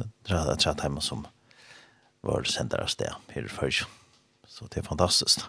det 0.00 0.36
er 0.36 0.50
at 0.70 0.82
hjemme 0.82 1.02
som 1.04 1.26
var 2.24 2.44
sender 2.48 2.82
av 2.82 2.90
sted 2.92 3.12
her 3.34 3.48
i. 3.48 3.82
Så 4.48 4.68
det 4.72 4.82
er 4.82 4.88
fantastisk. 4.88 5.46